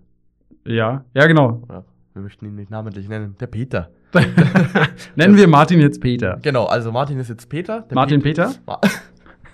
Ja, 0.65 1.03
ja, 1.13 1.27
genau. 1.27 1.61
Oder 1.63 1.83
wir 2.13 2.21
möchten 2.21 2.45
ihn 2.45 2.55
nicht 2.55 2.69
namentlich 2.71 3.07
nennen. 3.09 3.35
Der 3.39 3.47
Peter. 3.47 3.89
Nennen 5.15 5.35
wir 5.35 5.47
Martin 5.47 5.79
jetzt 5.79 5.99
Peter. 6.01 6.37
Genau, 6.41 6.65
also 6.65 6.91
Martin 6.91 7.19
ist 7.19 7.29
jetzt 7.29 7.49
Peter. 7.49 7.81
Der 7.81 7.95
Martin 7.95 8.19
Pe- 8.21 8.29
Peter? 8.29 8.53
Ma- 8.65 8.79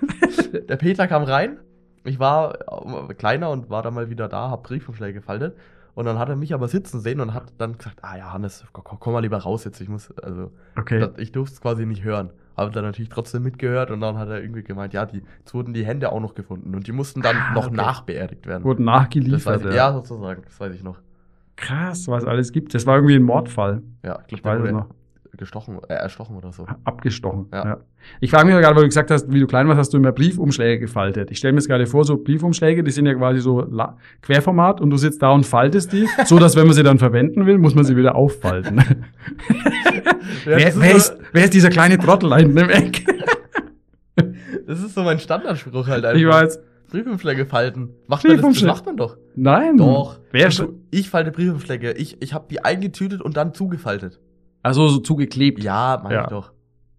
der 0.69 0.75
Peter 0.77 1.07
kam 1.07 1.23
rein. 1.23 1.57
Ich 2.03 2.19
war 2.19 3.09
äh, 3.09 3.13
kleiner 3.13 3.49
und 3.49 3.69
war 3.69 3.81
dann 3.81 3.93
mal 3.93 4.09
wieder 4.09 4.27
da, 4.27 4.49
hab 4.49 4.63
Briefumschläge 4.63 5.13
gefaltet. 5.19 5.57
Und 5.95 6.05
dann 6.05 6.17
hat 6.19 6.29
er 6.29 6.35
mich 6.35 6.53
aber 6.53 6.67
sitzen 6.67 7.01
sehen 7.01 7.19
und 7.19 7.33
hat 7.33 7.51
dann 7.57 7.77
gesagt, 7.77 7.97
ah 8.03 8.15
ja, 8.17 8.31
Hannes, 8.31 8.63
komm, 8.71 8.99
komm 8.99 9.13
mal 9.13 9.19
lieber 9.19 9.37
raus 9.37 9.65
jetzt. 9.65 9.81
Ich 9.81 9.89
muss, 9.89 10.11
also, 10.19 10.51
Okay. 10.77 11.09
ich 11.17 11.31
durfte 11.31 11.55
es 11.55 11.61
quasi 11.61 11.85
nicht 11.85 12.03
hören. 12.03 12.29
Habe 12.59 12.71
dann 12.71 12.83
natürlich 12.83 13.09
trotzdem 13.09 13.43
mitgehört 13.43 13.89
und 13.91 14.01
dann 14.01 14.17
hat 14.17 14.29
er 14.29 14.41
irgendwie 14.41 14.63
gemeint, 14.63 14.93
ja, 14.93 15.05
die, 15.05 15.21
es 15.45 15.53
wurden 15.53 15.73
die 15.73 15.85
Hände 15.85 16.11
auch 16.11 16.19
noch 16.19 16.35
gefunden 16.35 16.75
und 16.75 16.87
die 16.87 16.91
mussten 16.91 17.21
dann 17.21 17.35
Ah, 17.37 17.53
noch 17.53 17.67
okay. 17.67 17.75
nachbeerdigt 17.75 18.45
werden. 18.47 18.63
Wurden 18.63 18.85
das 18.85 18.93
weiß 18.95 19.01
nachgeliefert. 19.01 19.65
ich, 19.65 19.73
ja, 19.75 19.93
sozusagen, 19.93 20.41
das 20.43 20.59
weiß 20.59 20.73
ich 20.75 20.83
noch. 20.83 20.97
Krass, 21.55 22.07
was 22.07 22.25
alles 22.25 22.51
gibt. 22.51 22.73
Das 22.73 22.85
war 22.85 22.95
irgendwie 22.95 23.15
ein 23.15 23.23
Mordfall. 23.23 23.81
Ja, 24.03 24.19
Ich 24.27 24.41
glaub, 24.41 24.43
weiß 24.45 24.61
der 24.61 24.71
es 24.71 24.73
wurde 24.73 24.73
noch. 24.73 24.95
Gestochen, 25.39 25.79
äh, 25.87 25.93
erstochen 25.93 26.35
oder 26.35 26.51
so. 26.51 26.67
Abgestochen. 26.83 27.47
Ja. 27.53 27.65
Ja. 27.65 27.77
Ich 28.19 28.29
frage 28.29 28.45
mich 28.45 28.55
gerade, 28.55 28.75
weil 28.75 28.83
du 28.83 28.89
gesagt 28.89 29.09
hast, 29.09 29.31
wie 29.31 29.39
du 29.39 29.47
klein 29.47 29.69
warst, 29.69 29.79
hast 29.79 29.93
du 29.93 29.97
immer 29.97 30.11
Briefumschläge 30.11 30.79
gefaltet. 30.79 31.31
Ich 31.31 31.37
stelle 31.37 31.53
mir 31.53 31.59
jetzt 31.59 31.69
gerade 31.69 31.85
vor, 31.85 32.03
so 32.03 32.17
Briefumschläge, 32.17 32.83
die 32.83 32.91
sind 32.91 33.05
ja 33.05 33.13
quasi 33.13 33.39
so 33.39 33.65
Querformat 34.21 34.81
und 34.81 34.89
du 34.89 34.97
sitzt 34.97 35.21
da 35.21 35.31
und 35.31 35.45
faltest 35.45 35.93
die, 35.93 36.07
so 36.25 36.39
dass 36.39 36.57
wenn 36.57 36.67
man 36.67 36.75
sie 36.75 36.83
dann 36.83 36.99
verwenden 36.99 37.45
will, 37.45 37.57
muss 37.57 37.73
man 37.73 37.85
sie 37.85 37.95
wieder 37.95 38.15
auffalten. 38.15 38.83
wer, 40.43 40.59
das, 40.59 40.77
wer, 40.79 40.91
ist 40.91 41.09
ist, 41.11 41.17
wer 41.31 41.43
ist 41.45 41.53
dieser 41.53 41.69
kleine 41.69 41.97
Trottel 41.97 42.35
hinten 42.35 42.57
im 42.57 42.69
Eck? 42.69 43.05
das 44.67 44.81
ist 44.81 44.93
so 44.93 45.03
mein 45.03 45.19
Standardspruch 45.19 45.87
halt 45.87 46.03
einfach. 46.03 46.19
ich 46.19 46.27
weiß. 46.27 46.59
Briefumschläge 46.89 47.45
falten. 47.45 47.91
Macht 48.07 48.25
man 48.25 48.35
das, 48.35 48.45
das 48.45 48.63
macht 48.63 48.85
man 48.85 48.97
doch. 48.97 49.15
Nein. 49.35 49.77
Doch. 49.77 50.19
Wer 50.31 50.47
Also, 50.47 50.73
ich 50.91 51.09
falte 51.09 51.31
Briefumschläge. 51.31 51.93
Ich, 51.93 52.21
ich 52.21 52.33
habe 52.33 52.47
die 52.49 52.65
eingetütet 52.65 53.21
und 53.21 53.37
dann 53.37 53.53
zugefaltet. 53.53 54.19
Also 54.63 54.87
so 54.87 54.99
zugeklebt. 54.99 55.63
Ja, 55.63 55.99
mach 56.03 56.11
Ja. 56.11 56.23
ich 56.23 56.29
doch. 56.29 56.51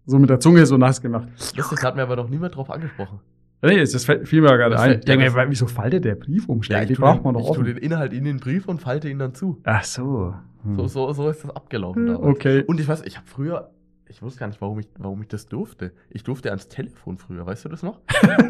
So 0.05 0.17
mit 0.19 0.29
der 0.29 0.39
Zunge 0.39 0.65
so 0.65 0.77
nass 0.77 1.01
gemacht. 1.01 1.27
Lustig, 1.55 1.83
hat 1.83 1.95
mir 1.95 2.01
aber 2.03 2.15
noch 2.15 2.29
niemand 2.29 2.55
drauf 2.55 2.69
angesprochen. 2.69 3.19
Nee, 3.63 3.77
das 3.79 4.03
fällt- 4.05 4.27
fiel 4.27 4.41
mir 4.41 4.47
gerade 4.57 4.71
Das 4.71 4.81
ein. 4.81 4.91
Ich 4.99 5.05
denke 5.05 5.25
ja, 5.25 5.31
mir, 5.31 5.37
das- 5.37 5.49
wieso 5.51 5.67
faltet 5.67 6.03
der 6.03 6.15
Briefumschläge? 6.15 6.81
ich 6.81 6.87
die 6.87 6.93
tu 6.95 7.01
braucht 7.01 7.19
den, 7.19 7.23
man 7.25 7.33
doch 7.35 7.41
Ich 7.41 7.45
tue 7.47 7.55
offen. 7.57 7.65
den 7.65 7.77
Inhalt 7.77 8.11
in 8.11 8.23
den 8.23 8.37
Brief 8.39 8.67
und 8.67 8.81
falte 8.81 9.07
ihn 9.07 9.19
dann 9.19 9.35
zu. 9.35 9.61
Ach 9.63 9.83
so. 9.83 10.33
Hm. 10.63 10.75
So, 10.77 10.87
so, 10.87 11.11
so 11.13 11.29
ist 11.29 11.43
das 11.43 11.55
abgelaufen 11.55 12.07
damals. 12.07 12.25
Okay. 12.25 12.63
Und 12.65 12.79
ich 12.79 12.87
weiß, 12.87 13.03
ich 13.05 13.17
habe 13.17 13.27
früher, 13.27 13.69
ich 14.07 14.21
wusste 14.23 14.39
gar 14.39 14.47
nicht, 14.47 14.59
warum 14.61 14.79
ich, 14.79 14.87
warum 14.97 15.21
ich 15.21 15.27
das 15.27 15.45
durfte. 15.47 15.91
Ich 16.09 16.23
durfte 16.23 16.49
ans 16.49 16.67
Telefon 16.67 17.17
früher, 17.19 17.45
weißt 17.45 17.65
du 17.65 17.69
das 17.69 17.83
noch? 17.83 17.99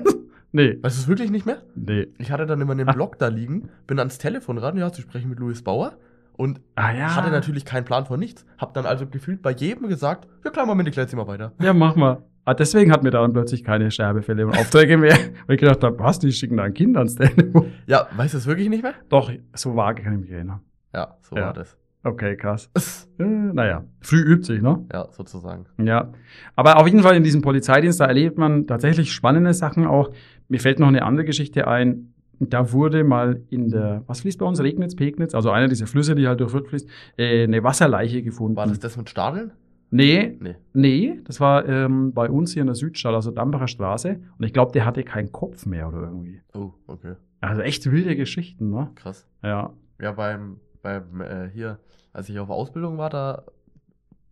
Nee. 0.53 0.77
Weißt 0.81 0.97
du 0.97 1.01
es 1.03 1.07
wirklich 1.07 1.31
nicht 1.31 1.45
mehr? 1.45 1.61
Nee. 1.75 2.07
Ich 2.17 2.29
hatte 2.29 2.45
dann 2.45 2.59
immer 2.59 2.73
einen. 2.73 2.85
Blog 2.85 3.17
da 3.17 3.29
liegen, 3.29 3.69
bin 3.87 3.99
ans 3.99 4.17
Telefon 4.17 4.57
ran, 4.57 4.75
ja, 4.77 4.91
zu 4.91 5.01
sprechen 5.01 5.29
mit 5.29 5.39
Louis 5.39 5.61
Bauer 5.63 5.93
und 6.41 6.59
Ah 6.75 6.91
ja. 6.91 7.15
hatte 7.15 7.29
natürlich 7.29 7.65
keinen 7.65 7.85
Plan 7.85 8.05
von 8.05 8.19
nichts. 8.19 8.45
Hab 8.57 8.73
dann 8.73 8.85
also 8.85 9.05
gefühlt 9.05 9.41
bei 9.41 9.51
jedem 9.51 9.87
gesagt, 9.87 10.27
ja 10.43 10.49
klar, 10.51 10.65
Moment, 10.65 10.89
ich 10.89 10.95
leite 10.95 11.15
mal 11.15 11.27
weiter. 11.27 11.53
Ja, 11.61 11.73
mach 11.73 11.95
mal. 11.95 12.23
Ah, 12.45 12.55
deswegen 12.55 12.91
hatten 12.91 13.03
wir 13.03 13.11
dann 13.11 13.31
plötzlich 13.33 13.63
keine 13.63 13.91
Sterbefälle 13.91 14.47
und 14.47 14.57
Aufträge 14.57 14.97
mehr. 14.97 15.13
Weil 15.45 15.55
ich 15.55 15.61
gedacht 15.61 15.83
habe, 15.83 15.99
was, 15.99 16.17
die 16.17 16.31
schicken 16.31 16.57
da 16.57 16.63
ein 16.63 16.73
Kind 16.73 16.97
ans 16.97 17.13
Telefon. 17.15 17.71
Ja, 17.85 18.07
weißt 18.15 18.33
du 18.33 18.39
es 18.39 18.47
wirklich 18.47 18.67
nicht 18.69 18.81
mehr? 18.81 18.95
Doch, 19.09 19.31
so 19.53 19.75
vage 19.75 20.01
kann 20.01 20.13
ich 20.15 20.19
mich 20.21 20.31
erinnern. 20.31 20.61
Ja, 20.93 21.15
so 21.21 21.35
Ja. 21.35 21.45
war 21.45 21.53
das. 21.53 21.77
Okay, 22.03 22.35
krass. 22.35 22.69
Äh, 23.19 23.23
naja, 23.23 23.83
früh 23.99 24.17
übt 24.23 24.45
sich, 24.45 24.63
ne? 24.63 24.83
Ja, 24.91 25.07
sozusagen. 25.11 25.65
Ja. 25.77 26.11
Aber 26.55 26.77
auf 26.77 26.87
jeden 26.87 27.03
Fall 27.03 27.15
in 27.15 27.23
diesem 27.23 27.43
Polizeidienst, 27.43 27.99
da 27.99 28.05
erlebt 28.05 28.39
man 28.39 28.65
tatsächlich 28.65 29.13
spannende 29.13 29.53
Sachen 29.53 29.85
auch. 29.85 30.09
Mir 30.47 30.59
fällt 30.59 30.79
noch 30.79 30.87
eine 30.87 31.03
andere 31.03 31.23
Geschichte 31.25 31.67
ein. 31.67 32.10
Da 32.49 32.71
wurde 32.71 33.03
mal 33.03 33.41
in 33.49 33.69
der, 33.69 34.03
was 34.07 34.21
fließt 34.21 34.39
bei 34.39 34.45
uns? 34.45 34.61
Regnitz, 34.61 34.95
Pegnitz, 34.95 35.35
also 35.35 35.51
einer 35.51 35.67
dieser 35.67 35.85
Flüsse, 35.87 36.15
die 36.15 36.27
halt 36.27 36.39
durch 36.39 36.51
Fürth 36.51 36.67
fließt, 36.69 36.89
äh, 37.17 37.43
eine 37.43 37.63
Wasserleiche 37.63 38.23
gefunden. 38.23 38.55
War 38.55 38.65
das 38.67 38.79
das 38.79 38.97
mit 38.97 39.09
Stadeln? 39.09 39.51
Nee, 39.91 40.37
Nee. 40.39 40.55
Nee, 40.73 41.19
das 41.25 41.39
war 41.39 41.67
ähm, 41.67 42.13
bei 42.13 42.29
uns 42.29 42.53
hier 42.53 42.61
in 42.61 42.67
der 42.67 42.75
Südstadt, 42.75 43.13
also 43.13 43.29
Dambacher 43.29 43.67
Straße. 43.67 44.21
Und 44.37 44.45
ich 44.45 44.53
glaube, 44.53 44.71
der 44.71 44.85
hatte 44.85 45.03
keinen 45.03 45.31
Kopf 45.31 45.65
mehr 45.65 45.87
oder 45.87 46.03
irgendwie. 46.03 46.41
Oh, 46.53 46.71
okay. 46.87 47.15
Also 47.41 47.61
echt 47.61 47.91
wilde 47.91 48.15
Geschichten, 48.15 48.69
ne? 48.69 48.89
Krass. 48.95 49.27
Ja. 49.43 49.73
Ja, 49.99 50.13
beim, 50.13 50.57
beim 50.81 51.21
äh, 51.21 51.49
hier, 51.53 51.79
als 52.13 52.29
ich 52.29 52.39
auf 52.39 52.49
Ausbildung 52.49 52.97
war, 52.97 53.09
da 53.09 53.43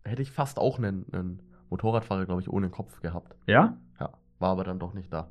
hätte 0.04 0.22
ich 0.22 0.30
fast 0.30 0.58
auch 0.58 0.78
einen, 0.78 1.04
einen 1.12 1.40
Motorradfahrer, 1.68 2.24
glaube 2.24 2.40
ich, 2.40 2.50
ohne 2.50 2.70
Kopf 2.70 3.00
gehabt. 3.00 3.36
Ja? 3.46 3.76
Ja, 4.00 4.10
war 4.38 4.50
aber 4.50 4.64
dann 4.64 4.78
doch 4.78 4.94
nicht 4.94 5.12
da. 5.12 5.28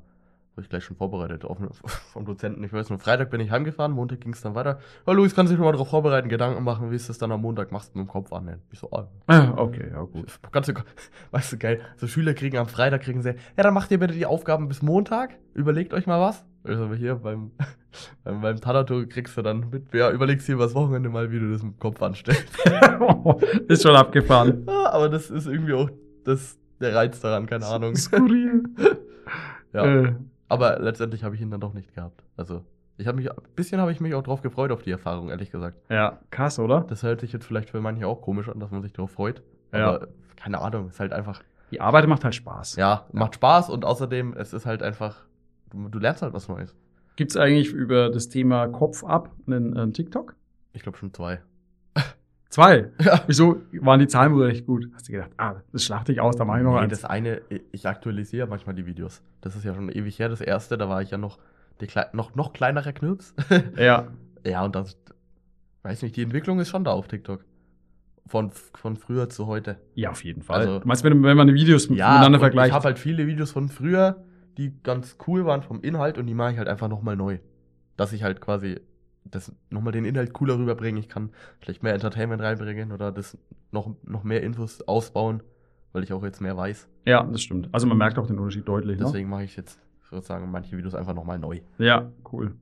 Wurde 0.56 0.64
ich 0.64 0.68
gleich 0.68 0.84
schon 0.84 0.96
vorbereitet 0.96 1.44
auf, 1.44 1.58
vom 2.12 2.24
Dozenten. 2.24 2.62
Ich 2.64 2.72
weiß 2.72 2.90
nur, 2.90 2.98
Freitag 2.98 3.30
bin 3.30 3.40
ich 3.40 3.50
heimgefahren, 3.52 3.92
Montag 3.92 4.20
ging 4.20 4.32
es 4.32 4.40
dann 4.40 4.54
weiter. 4.56 4.80
Ja, 5.06 5.12
Luis, 5.12 5.34
kannst 5.34 5.52
du 5.52 5.56
dich 5.56 5.64
mal 5.64 5.70
darauf 5.72 5.88
vorbereiten, 5.90 6.28
Gedanken 6.28 6.64
machen, 6.64 6.90
wie 6.90 6.96
es 6.96 7.06
das 7.06 7.18
dann 7.18 7.30
am 7.30 7.40
Montag 7.42 7.70
machst 7.70 7.94
mit 7.94 8.04
dem 8.04 8.08
Kopf 8.08 8.32
annehmen. 8.32 8.60
Ich 8.72 8.80
so, 8.80 8.90
ah, 8.90 9.06
Ah, 9.28 9.52
okay, 9.56 9.88
ja 9.92 10.02
gut. 10.02 10.26
Ganz, 10.50 10.66
so- 10.66 10.72
weißt 11.30 11.52
du, 11.52 11.56
geil. 11.58 11.80
So 11.96 12.06
Schüler 12.08 12.34
kriegen 12.34 12.58
am 12.58 12.66
Freitag, 12.66 13.02
kriegen 13.02 13.22
sie, 13.22 13.30
ja, 13.56 13.62
dann 13.62 13.74
macht 13.74 13.90
ihr 13.92 13.98
bitte 14.00 14.12
die 14.14 14.26
Aufgaben 14.26 14.66
bis 14.68 14.82
Montag. 14.82 15.38
Überlegt 15.54 15.94
euch 15.94 16.06
mal 16.06 16.20
was. 16.20 16.44
Also 16.64 16.92
hier 16.94 17.14
beim, 17.14 17.52
beim, 18.24 18.40
beim 18.42 18.60
Tanato 18.60 19.04
kriegst 19.08 19.36
du 19.36 19.42
dann 19.42 19.70
mit, 19.70 19.94
ja, 19.94 20.10
überlegst 20.10 20.46
dir 20.48 20.54
übers 20.54 20.74
Wochenende 20.74 21.08
mal, 21.10 21.30
wie 21.30 21.38
du 21.38 21.52
das 21.52 21.62
mit 21.62 21.74
dem 21.74 21.78
Kopf 21.78 22.02
anstellst. 22.02 22.48
Ist 23.68 23.82
schon 23.84 23.94
abgefahren. 23.96 24.64
Ja, 24.66 24.90
aber 24.90 25.08
das 25.08 25.30
ist 25.30 25.46
irgendwie 25.46 25.74
auch 25.74 25.88
das, 26.24 26.58
der 26.80 26.94
Reiz 26.94 27.20
daran, 27.20 27.46
keine 27.46 27.66
Ahnung. 27.66 27.94
Skurril. 27.94 28.64
Ja. 29.72 29.84
Äh, 29.86 30.14
Aber 30.50 30.78
letztendlich 30.78 31.24
habe 31.24 31.34
ich 31.34 31.40
ihn 31.40 31.50
dann 31.50 31.60
doch 31.60 31.72
nicht 31.74 31.94
gehabt. 31.94 32.22
Also, 32.36 32.64
ich 32.98 33.06
habe 33.06 33.16
mich, 33.16 33.30
ein 33.30 33.36
bisschen 33.56 33.80
habe 33.80 33.92
ich 33.92 34.00
mich 34.00 34.14
auch 34.14 34.22
drauf 34.22 34.42
gefreut 34.42 34.70
auf 34.72 34.82
die 34.82 34.90
Erfahrung, 34.90 35.30
ehrlich 35.30 35.50
gesagt. 35.50 35.80
ja, 35.88 36.18
krass, 36.30 36.58
oder? 36.58 36.82
Das 36.82 37.02
hört 37.02 37.20
sich 37.20 37.32
jetzt 37.32 37.46
vielleicht 37.46 37.70
für 37.70 37.80
manche 37.80 38.06
auch 38.06 38.20
komisch 38.20 38.48
an, 38.48 38.60
dass 38.60 38.70
man 38.70 38.82
sich 38.82 38.92
darauf 38.92 39.10
freut. 39.10 39.42
Ja. 39.72 39.86
Aber 39.88 40.08
keine 40.36 40.60
Ahnung, 40.60 40.88
ist 40.88 41.00
halt 41.00 41.12
einfach, 41.12 41.42
Die 41.70 41.80
Arbeit 41.80 42.06
macht 42.08 42.24
halt 42.24 42.34
Spaß. 42.34 42.76
ja, 42.76 43.06
macht 43.12 43.36
Spaß 43.36 43.70
und 43.70 43.84
außerdem, 43.84 44.34
es 44.36 44.52
ist 44.52 44.66
halt 44.66 44.82
einfach, 44.82 45.24
du, 45.70 45.88
du 45.88 45.98
lernst 45.98 46.22
halt 46.22 46.32
was 46.34 46.48
Neues. 46.48 46.74
Gibt's 47.16 47.36
eigentlich 47.36 47.72
über 47.72 48.10
das 48.10 48.28
Thema 48.28 48.68
Kopf 48.68 49.04
ab 49.04 49.30
einen, 49.46 49.76
einen 49.76 49.92
TikTok? 49.92 50.34
Ich 50.72 50.82
glaube 50.82 50.96
schon 50.98 51.12
zwei. 51.12 51.40
Zwei. 52.50 52.90
Ja. 53.00 53.22
Wieso 53.28 53.62
waren 53.80 54.00
die 54.00 54.08
Zahlen 54.08 54.34
wohl 54.34 54.44
recht 54.44 54.66
gut? 54.66 54.88
Hast 54.94 55.08
du 55.08 55.12
gedacht, 55.12 55.30
ah, 55.36 55.54
das 55.72 55.84
schlachte 55.84 56.10
ich 56.12 56.20
aus, 56.20 56.34
da 56.36 56.44
mache 56.44 56.58
ich 56.58 56.64
noch 56.64 56.74
Nee, 56.74 56.80
eins. 56.80 56.90
das 57.00 57.04
eine, 57.04 57.40
ich 57.70 57.86
aktualisiere 57.86 58.46
manchmal 58.48 58.74
die 58.74 58.86
Videos. 58.86 59.22
Das 59.40 59.54
ist 59.56 59.64
ja 59.64 59.72
schon 59.74 59.88
ewig 59.88 60.18
her. 60.18 60.28
Das 60.28 60.40
erste, 60.40 60.76
da 60.76 60.88
war 60.88 61.00
ich 61.00 61.10
ja 61.12 61.18
noch, 61.18 61.38
die 61.80 61.86
noch, 62.12 62.34
noch 62.34 62.52
kleinerer 62.52 62.92
Knirps. 62.92 63.34
Ja. 63.76 64.08
ja, 64.44 64.64
und 64.64 64.74
das, 64.74 64.98
weiß 65.84 66.02
nicht, 66.02 66.16
die 66.16 66.22
Entwicklung 66.22 66.58
ist 66.60 66.68
schon 66.68 66.82
da 66.84 66.90
auf 66.90 67.06
TikTok. 67.08 67.44
Von, 68.26 68.50
von 68.74 68.96
früher 68.96 69.28
zu 69.28 69.46
heute. 69.46 69.78
Ja, 69.94 70.10
auf 70.10 70.22
jeden 70.24 70.42
Fall. 70.42 70.60
Also- 70.60 70.78
du 70.80 70.86
meinst, 70.88 71.02
wenn, 71.04 71.22
wenn 71.22 71.36
man 71.36 71.46
die 71.46 71.54
Videos 71.54 71.86
Ja, 71.86 71.92
miteinander 71.92 72.26
und 72.26 72.34
ich 72.34 72.40
vergleicht? 72.40 72.74
habe 72.74 72.84
halt 72.84 72.98
viele 72.98 73.26
Videos 73.26 73.50
von 73.52 73.68
früher, 73.68 74.24
die 74.58 74.72
ganz 74.82 75.16
cool 75.26 75.44
waren 75.46 75.62
vom 75.62 75.80
Inhalt 75.82 76.18
und 76.18 76.26
die 76.26 76.34
mache 76.34 76.52
ich 76.52 76.58
halt 76.58 76.68
einfach 76.68 76.88
nochmal 76.88 77.16
neu. 77.16 77.38
Dass 77.96 78.12
ich 78.12 78.22
halt 78.24 78.40
quasi 78.40 78.80
das 79.24 79.52
nochmal 79.70 79.92
den 79.92 80.04
Inhalt 80.04 80.32
cooler 80.32 80.58
rüberbringe. 80.58 80.98
Ich 81.00 81.08
kann 81.08 81.30
vielleicht 81.60 81.82
mehr 81.82 81.94
Entertainment 81.94 82.42
reinbringen 82.42 82.92
oder 82.92 83.12
das 83.12 83.38
noch, 83.70 83.94
noch 84.04 84.24
mehr 84.24 84.42
Infos 84.42 84.82
ausbauen, 84.82 85.42
weil 85.92 86.02
ich 86.02 86.12
auch 86.12 86.22
jetzt 86.22 86.40
mehr 86.40 86.56
weiß. 86.56 86.88
ja, 87.06 87.22
das 87.24 87.42
stimmt. 87.42 87.68
Also 87.72 87.86
man 87.86 87.98
merkt 87.98 88.18
auch 88.18 88.26
den 88.26 88.38
Unterschied 88.38 88.66
deutlich. 88.66 88.98
Ne? 88.98 89.04
Deswegen 89.06 89.28
mache 89.28 89.44
ich 89.44 89.56
jetzt 89.56 89.78
sozusagen 90.10 90.50
manche 90.50 90.76
Videos 90.76 90.94
einfach 90.94 91.14
nochmal 91.14 91.38
neu. 91.38 91.60
Ja, 91.78 92.10
cool. 92.32 92.54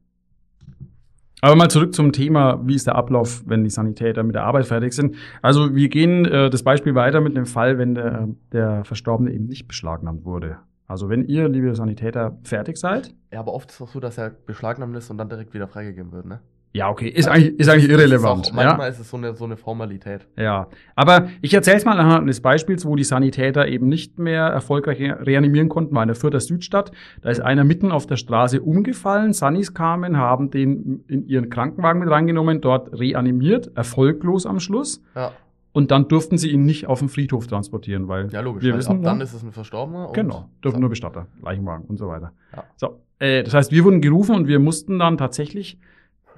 Aber 1.40 1.54
mal 1.54 1.70
zurück 1.70 1.94
zum 1.94 2.12
Thema, 2.12 2.60
wie 2.66 2.74
ist 2.74 2.86
der 2.88 2.96
Ablauf, 2.96 3.44
wenn 3.46 3.62
die 3.62 3.70
Sanitäter 3.70 4.24
mit 4.24 4.34
der 4.34 4.44
Arbeit 4.44 4.66
fertig 4.66 4.92
sind. 4.92 5.14
Also 5.40 5.74
wir 5.74 5.88
gehen 5.88 6.24
äh, 6.24 6.50
das 6.50 6.64
Beispiel 6.64 6.96
weiter 6.96 7.20
mit 7.20 7.36
dem 7.36 7.46
Fall, 7.46 7.78
wenn 7.78 7.94
der, 7.94 8.28
der 8.52 8.84
Verstorbene 8.84 9.32
eben 9.32 9.46
nicht 9.46 9.68
beschlagnahmt 9.68 10.24
wurde. 10.24 10.58
Also 10.88 11.10
wenn 11.10 11.24
ihr, 11.24 11.48
liebe 11.48 11.74
Sanitäter, 11.74 12.38
fertig 12.42 12.78
seid. 12.78 13.14
Ja, 13.30 13.40
aber 13.40 13.52
oft 13.52 13.70
ist 13.70 13.76
es 13.76 13.82
auch 13.82 13.88
so, 13.88 14.00
dass 14.00 14.16
er 14.16 14.30
beschlagnahmt 14.30 14.96
ist 14.96 15.10
und 15.10 15.18
dann 15.18 15.28
direkt 15.28 15.52
wieder 15.52 15.68
freigegeben 15.68 16.12
wird, 16.12 16.24
ne? 16.24 16.40
Ja, 16.74 16.90
okay, 16.90 17.08
ist 17.08 17.28
eigentlich, 17.28 17.58
ist 17.58 17.68
eigentlich 17.68 17.90
irrelevant. 17.90 18.46
Ist 18.46 18.52
auch, 18.52 18.56
manchmal 18.56 18.86
ja? 18.86 18.92
ist 18.92 18.98
es 18.98 19.08
so 19.08 19.16
eine, 19.16 19.34
so 19.34 19.44
eine 19.44 19.56
Formalität. 19.56 20.26
ja, 20.36 20.68
aber 20.94 21.28
ich 21.40 21.54
erzähle 21.54 21.78
es 21.78 21.84
mal 21.84 21.98
anhand 21.98 22.22
eines 22.22 22.40
Beispiels, 22.40 22.84
wo 22.84 22.94
die 22.94 23.04
Sanitäter 23.04 23.66
eben 23.66 23.88
nicht 23.88 24.18
mehr 24.18 24.44
erfolgreich 24.44 25.00
reanimieren 25.00 25.68
konnten, 25.68 25.94
war 25.94 26.02
in 26.02 26.08
der 26.08 26.16
Fürther 26.16 26.40
Südstadt. 26.40 26.92
Da 27.22 27.30
ist 27.30 27.40
einer 27.40 27.64
mitten 27.64 27.90
auf 27.90 28.06
der 28.06 28.16
Straße 28.16 28.60
umgefallen. 28.60 29.32
Sunnis 29.32 29.72
kamen, 29.72 30.18
haben 30.18 30.50
den 30.50 31.04
in 31.08 31.26
ihren 31.26 31.48
Krankenwagen 31.48 32.00
mit 32.00 32.10
reingenommen, 32.10 32.60
dort 32.60 32.92
reanimiert, 32.98 33.72
erfolglos 33.74 34.44
am 34.44 34.60
Schluss. 34.60 35.02
Ja. 35.16 35.32
Und 35.78 35.92
dann 35.92 36.08
durften 36.08 36.38
sie 36.38 36.50
ihn 36.50 36.64
nicht 36.64 36.88
auf 36.88 36.98
den 36.98 37.08
Friedhof 37.08 37.46
transportieren, 37.46 38.08
weil 38.08 38.32
Ja, 38.32 38.40
logisch. 38.40 38.64
wir 38.64 38.76
wissen, 38.76 38.96
ab 38.96 39.02
dann 39.04 39.20
ist 39.20 39.32
es 39.32 39.44
ein 39.44 39.52
Verstorbener. 39.52 40.10
genau, 40.12 40.48
dürfen 40.64 40.80
nur 40.80 40.88
Bestatter, 40.90 41.28
Leichenwagen 41.40 41.84
und 41.86 41.98
so 41.98 42.08
weiter. 42.08 42.32
Ja. 42.56 42.64
So, 42.76 43.00
äh, 43.20 43.44
das 43.44 43.54
heißt, 43.54 43.70
wir 43.70 43.84
wurden 43.84 44.00
gerufen 44.00 44.34
und 44.34 44.48
wir 44.48 44.58
mussten 44.58 44.98
dann 44.98 45.16
tatsächlich 45.18 45.78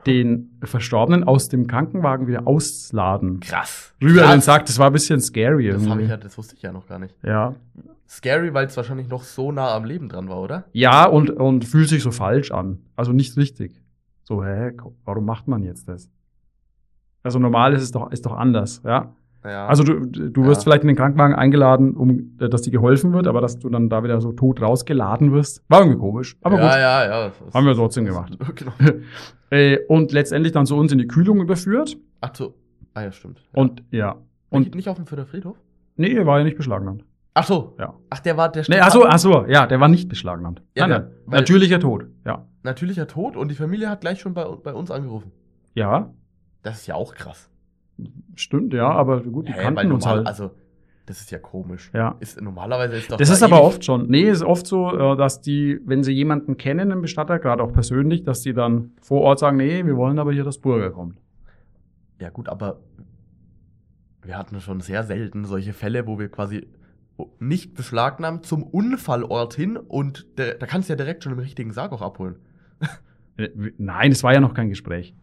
den 0.07 0.59
Verstorbenen 0.63 1.25
aus 1.25 1.49
dem 1.49 1.67
Krankenwagen 1.67 2.27
wieder 2.27 2.47
ausladen. 2.47 3.41
Krass. 3.41 3.95
Rüber 4.03 4.21
Krass. 4.23 4.33
den 4.33 4.41
Sack, 4.43 4.67
das 4.67 4.79
war 4.79 4.89
ein 4.89 4.93
bisschen 4.93 5.21
scary 5.21 5.69
Das, 5.69 5.77
hab 5.83 5.89
irgendwie. 5.89 6.05
ich 6.05 6.11
ja, 6.11 6.17
das 6.19 6.37
wusste 6.37 6.55
ich 6.57 6.63
ja 6.63 6.73
noch 6.73 6.87
gar 6.87 6.99
nicht. 6.99 7.15
ja. 7.25 7.55
Scary, 8.13 8.53
weil 8.53 8.67
es 8.67 8.77
wahrscheinlich 8.77 9.09
noch 9.09 9.23
so 9.23 9.53
nah 9.53 9.73
am 9.75 9.85
Leben 9.85 10.09
dran 10.11 10.29
war, 10.29 10.41
oder? 10.43 10.65
Ja, 10.73 11.07
und, 11.07 11.31
und 11.31 11.65
fühlt 11.65 11.89
sich 11.89 12.03
so 12.03 12.11
falsch 12.11 12.51
an. 12.51 12.81
Also 12.97 13.13
nicht 13.13 13.37
richtig. 13.37 13.81
So, 14.25 14.45
hä, 14.45 14.73
warum 15.05 15.25
macht 15.25 15.47
man 15.49 15.63
jetzt 15.63 15.89
das? 15.89 16.11
Also 17.23 17.39
normal 17.39 17.73
ist 17.73 17.83
es 17.83 17.93
doch, 17.93 18.11
ist 18.11 18.27
doch 18.27 18.33
anders, 18.37 18.83
ja. 18.85 19.15
Ja. 19.43 19.67
Also 19.67 19.85
du, 19.85 20.05
du 20.07 20.45
wirst 20.45 20.61
Ja. 20.61 20.65
vielleicht 20.65 20.83
in 20.83 20.89
den 20.89 20.97
Krankenwagen 20.97 21.35
eingeladen, 21.35 21.97
um, 21.97 22.37
äh, 22.39 22.49
dass 22.49 22.63
dir 22.63 22.71
geholfen 22.71 23.13
wird, 23.13 23.27
aber 23.27 23.41
dass 23.41 23.59
du 23.59 23.71
dann 23.71 23.89
da 23.89 24.03
wieder 24.05 24.21
so 24.21 24.33
tot 24.33 24.61
rausgeladen 24.61 25.33
wirst, 25.33 25.65
war 25.69 25.81
irgendwie 25.81 25.99
komisch. 25.99 26.37
Aber 26.43 26.57
ja, 26.59 26.63
gut, 26.63 26.71
ja, 26.77 27.25
ja. 27.27 27.33
haben 27.55 27.67
wir 27.67 27.75
trotzdem 27.75 28.05
gemacht. 28.05 28.37
Genau. 28.55 28.73
Äh, 29.53 29.79
und 29.89 30.13
letztendlich 30.13 30.53
dann 30.53 30.65
zu 30.65 30.77
uns 30.77 30.93
in 30.93 30.99
die 30.99 31.09
Kühlung 31.09 31.41
überführt. 31.41 31.97
Ach 32.21 32.33
so. 32.33 32.55
Ah 32.95 33.03
ja, 33.03 33.11
stimmt. 33.11 33.41
Und 33.53 33.83
ja. 33.91 34.15
Und 34.49 34.77
nicht 34.77 34.89
auf 34.89 34.95
dem 34.97 35.07
Fürther 35.07 35.27
Friedhof? 35.27 35.57
nee, 35.97 36.13
er 36.15 36.25
war 36.25 36.39
ja 36.39 36.45
nicht 36.45 36.57
beschlagnahmt. 36.57 37.05
Ach 37.35 37.45
so. 37.45 37.75
Ja. 37.79 37.95
Ach, 38.11 38.21
der 38.21 38.37
war 38.37 38.49
der 38.49 38.65
Nee, 38.69 38.79
ach 38.79 38.93
so, 38.93 39.05
ach 39.05 39.19
so, 39.19 39.47
ja, 39.47 39.67
der 39.67 39.81
war 39.81 39.89
nicht 39.89 40.09
beschlagnahmt. 40.09 40.63
Ja, 40.77 40.87
nein, 40.87 41.09
nein. 41.27 41.41
Natürlicher 41.41 41.81
Tod, 41.81 42.07
ja. 42.25 42.47
natürlicher 42.63 43.09
Tod 43.09 43.37
und 43.37 43.49
die 43.51 43.57
Familie 43.57 43.89
hat 43.91 44.03
gleich 44.03 44.21
schon 44.21 44.35
bei, 44.35 44.45
bei 44.45 44.73
uns 44.73 44.91
angerufen. 44.93 45.33
Ja, 45.75 46.13
Das 46.63 46.77
ist 46.83 46.87
ja 46.87 46.95
auch 46.95 47.15
krass. 47.15 47.51
Stimmt, 48.35 48.73
ja, 48.73 48.91
aber 48.91 49.21
gut, 49.23 49.49
die 49.49 49.53
Hä, 49.53 49.63
kannten 49.63 49.77
weil 49.77 49.93
uns 49.93 50.05
normal, 50.05 50.19
halt. 50.19 50.27
Also, 50.29 50.51
das 51.07 51.21
ist 51.21 51.31
ja 51.31 51.39
komisch. 51.39 51.91
Ja. 51.93 52.17
Ist, 52.21 52.41
normalerweise 52.41 52.97
ist 52.97 53.11
doch 53.11 53.17
Das 53.17 53.29
da 53.29 53.35
ist 53.35 53.43
aber 53.43 53.63
oft 53.63 53.85
schon. 53.85 54.09
Nee, 54.09 54.29
ist 54.29 54.43
oft 54.43 54.67
so, 54.67 54.97
äh, 54.97 55.17
dass 55.17 55.41
die, 55.41 55.81
wenn 55.85 56.05
sie 56.05 56.13
jemanden 56.13 56.57
kennen, 56.57 56.93
einen 56.93 57.03
Bestatter, 57.03 57.39
gerade 57.39 57.63
auch 57.63 57.73
persönlich, 57.73 58.23
dass 58.23 58.43
die 58.43 58.53
dann 58.53 58.93
vor 59.01 59.23
Ort 59.23 59.41
sagen, 59.41 59.57
nee, 59.57 59.85
wir 59.85 59.97
wollen 59.97 60.19
aber 60.19 60.33
hier, 60.33 60.45
dass 60.45 60.59
Burger 60.59 60.91
kommt. 60.91 61.19
Ja, 62.21 62.31
gut, 62.31 62.49
aber 62.49 62.81
wir 64.23 64.37
hatten 64.37 64.61
schon 64.61 64.81
sehr 64.81 65.03
selten 65.03 65.45
solche 65.45 65.73
Fälle, 65.73 66.07
wo 66.07 66.19
wir 66.19 66.29
quasi 66.29 66.69
nicht 67.39 67.75
beschlagnahmt 67.75 68.47
zum 68.47 68.63
Unfallort 68.63 69.55
hin 69.55 69.77
und 69.77 70.27
da 70.37 70.55
kannst 70.67 70.89
du 70.89 70.93
ja 70.93 70.97
direkt 70.97 71.25
schon 71.25 71.33
im 71.33 71.39
richtigen 71.39 71.73
Sarg 71.73 71.93
auch 71.93 72.03
abholen. 72.03 72.37
Äh, 73.37 73.49
Nein, 73.79 74.13
es 74.13 74.23
war 74.23 74.33
ja 74.33 74.41
noch 74.41 74.55
kein 74.55 74.69
Gespräch. 74.69 75.15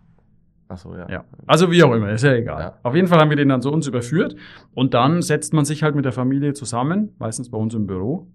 Ach 0.70 0.78
so, 0.78 0.96
ja. 0.96 1.10
Ja. 1.10 1.24
Also 1.46 1.72
wie 1.72 1.84
auch 1.84 1.94
immer, 1.94 2.12
ist 2.12 2.24
ja 2.24 2.34
egal. 2.34 2.62
Ja. 2.62 2.74
Auf 2.84 2.96
jeden 2.96 3.08
Fall 3.08 3.20
haben 3.20 3.30
wir 3.30 3.38
den 3.38 3.50
dann 3.50 3.62
zu 3.62 3.72
uns 3.72 3.88
überführt 3.88 4.36
und 4.74 4.94
dann 4.94 5.22
setzt 5.22 5.54
man 5.54 5.66
sich 5.66 5.84
halt 5.84 5.96
mit 5.96 6.06
der 6.06 6.12
Familie 6.12 6.54
zusammen, 6.54 7.16
meistens 7.20 7.50
bei 7.50 7.58
uns 7.58 7.74
im 7.74 7.88
Büro 7.88 8.28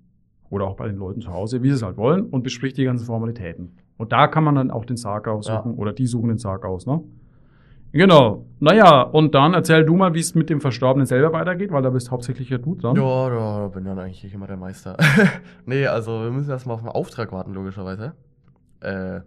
oder 0.49 0.66
auch 0.66 0.77
bei 0.77 0.87
den 0.87 0.97
Leuten 0.97 1.21
zu 1.21 1.33
Hause, 1.33 1.62
wie 1.62 1.68
sie 1.68 1.77
es 1.77 1.83
halt 1.83 1.97
wollen 1.97 2.27
und 2.27 2.42
bespricht 2.42 2.77
die 2.77 2.85
ganzen 2.85 3.07
Formalitäten. 3.07 3.77
Und 3.97 4.12
da 4.12 4.27
kann 4.29 4.45
man 4.45 4.55
dann 4.55 4.71
auch 4.71 4.85
den 4.85 4.97
Sarg 4.97 5.29
aussuchen 5.29 5.75
oder 5.75 5.92
die 5.92 6.07
suchen 6.07 6.29
den 6.29 6.38
Sarg 6.38 6.64
aus, 6.64 6.87
ne? 6.87 7.03
Genau. 7.92 8.47
Naja, 8.59 9.03
und 9.03 9.35
dann 9.35 9.53
erzähl 9.53 9.85
du 9.85 9.95
mal, 9.95 10.14
wie 10.14 10.21
es 10.21 10.35
mit 10.35 10.49
dem 10.49 10.62
Verstorbenen 10.62 11.07
selber 11.07 11.33
weitergeht, 11.33 11.71
weil 11.73 11.83
da 11.83 11.90
bist 11.90 12.11
hauptsächlich 12.11 12.49
ja 12.49 12.57
du 12.57 12.75
dran. 12.75 12.97
Ja, 12.97 13.29
da 13.29 13.68
bin 13.68 13.85
ja 13.85 13.95
eigentlich 13.95 14.33
immer 14.33 14.47
der 14.47 14.57
Meister. 14.57 14.97
nee, 15.66 15.87
also 15.87 16.23
wir 16.23 16.31
müssen 16.31 16.51
erstmal 16.51 16.75
auf 16.75 16.81
den 16.81 16.88
Auftrag 16.88 17.33
warten, 17.33 17.53
logischerweise. 17.53 18.14
Äh, 18.81 19.21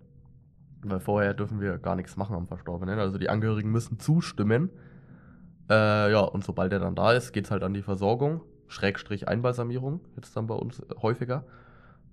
weil 0.90 1.00
vorher 1.00 1.34
dürfen 1.34 1.60
wir 1.62 1.78
gar 1.78 1.96
nichts 1.96 2.18
machen 2.18 2.36
am 2.36 2.48
Verstorbenen. 2.48 3.00
Also 3.00 3.18
die 3.18 3.30
Angehörigen 3.30 3.72
müssen 3.72 4.00
zustimmen. 4.00 4.70
Äh, 5.70 6.12
ja, 6.12 6.20
und 6.20 6.44
sobald 6.44 6.72
er 6.74 6.80
dann 6.80 6.96
da 6.96 7.14
ist, 7.14 7.32
geht's 7.32 7.52
halt 7.52 7.64
an 7.64 7.74
die 7.74 7.82
Versorgung. 7.82 8.42
Schrägstrich 8.68 9.28
Einbalsamierung, 9.28 10.02
jetzt 10.16 10.36
dann 10.36 10.48
bei 10.48 10.56
uns 10.56 10.82
häufiger. 11.02 11.44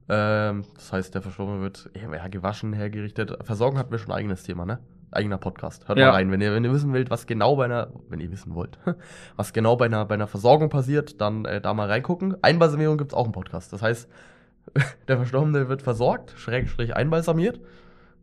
Ähm, 0.09 0.65
das 0.75 0.93
heißt, 0.93 1.15
der 1.15 1.23
Verstorbene 1.23 1.61
wird 1.61 1.91
ja, 1.95 2.29
gewaschen, 2.29 2.73
hergerichtet. 2.73 3.37
Versorgung 3.45 3.79
hatten 3.79 3.91
wir 3.91 3.99
schon 3.99 4.11
ein 4.13 4.19
eigenes 4.19 4.43
Thema, 4.43 4.67
ne? 4.67 4.79
Eigener 5.11 5.39
Podcast. 5.39 5.89
Hört 5.89 5.99
Ja. 5.99 6.07
mal 6.07 6.13
rein, 6.15 6.31
wenn 6.31 6.41
ihr, 6.41 6.55
wenn 6.55 6.65
ihr 6.65 6.73
wissen 6.73 6.93
wollt, 6.93 7.11
was 7.11 7.27
genau 7.27 7.57
bei 7.57 7.67
einer, 7.67 7.89
wenn 8.09 8.21
ihr 8.21 8.31
wissen 8.31 8.55
wollt, 8.55 8.79
was 9.37 9.53
genau 9.53 9.77
bei 9.77 9.87
einer, 9.87 10.05
bei 10.07 10.15
einer 10.15 10.27
Versorgung 10.27 10.69
passiert, 10.71 11.21
dann 11.21 11.45
äh, 11.45 11.61
da 11.61 11.75
mal 11.75 11.89
reingucken. 11.89 12.37
Einbalsamierung 12.43 12.97
gibt's 12.99 13.15
auch 13.15 13.27
im 13.27 13.33
Podcast. 13.33 13.73
Das 13.73 13.83
heißt, 13.83 14.09
der 15.09 15.17
Verstorbene 15.17 15.69
wird 15.69 15.83
versorgt, 15.83 16.33
schrägstrich 16.37 16.97
einbalsamiert, 16.97 17.61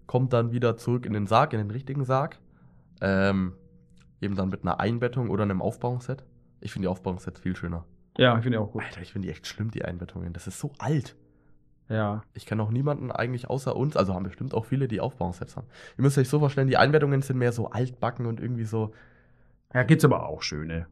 kommt 0.10 0.34
dann 0.34 0.52
wieder 0.52 0.76
zurück 0.76 1.06
in 1.06 1.14
den 1.14 1.28
Sarg, 1.28 1.54
in 1.54 1.60
den 1.60 1.70
richtigen 1.70 2.04
Sarg. 2.04 2.40
Ähm, 3.00 3.54
eben 4.20 4.36
dann 4.36 4.50
mit 4.50 4.64
einer 4.64 4.80
Einbettung 4.80 5.30
oder 5.30 5.44
einem 5.44 5.62
Aufbauungsset. 5.62 6.24
Ich 6.62 6.74
finde 6.74 6.88
die 6.88 6.90
Aufbauungssets 6.90 7.40
viel 7.40 7.56
schöner. 7.56 7.86
Ja, 8.18 8.36
ich 8.36 8.42
finde 8.42 8.58
die 8.58 8.64
auch 8.64 8.72
gut. 8.72 8.84
Alter, 8.84 9.02
ich 9.02 9.14
finde 9.14 9.28
die 9.28 9.32
echt 9.32 9.46
schlimm, 9.46 9.70
die 9.70 9.86
Einbettungen. 9.86 10.34
Das 10.34 10.48
ist 10.48 10.60
so 10.60 10.74
alt. 10.80 11.16
Ja. 11.90 12.24
Ich 12.34 12.48
kenne 12.48 12.64
auch 12.64 12.72
niemanden 12.72 13.12
eigentlich 13.12 13.52
außer 13.52 13.76
uns, 13.76 13.96
also 13.96 14.16
haben 14.16 14.24
bestimmt 14.24 14.56
auch 14.56 14.66
viele, 14.66 14.88
die 14.88 15.00
Aufbauungssets 15.00 15.56
haben. 15.56 15.68
Ihr 15.96 16.02
müsst 16.02 16.18
euch 16.18 16.28
so 16.28 16.40
vorstellen, 16.40 16.68
die 16.68 16.78
Einbettungen 16.78 17.22
sind 17.22 17.38
mehr 17.38 17.52
so 17.52 17.70
altbacken 17.70 18.26
und 18.26 18.40
irgendwie 18.40 18.66
so. 18.66 18.96
Ja, 19.76 19.84
gibt's 19.84 20.06
aber 20.06 20.28
auch 20.28 20.42
schöne. 20.42 20.88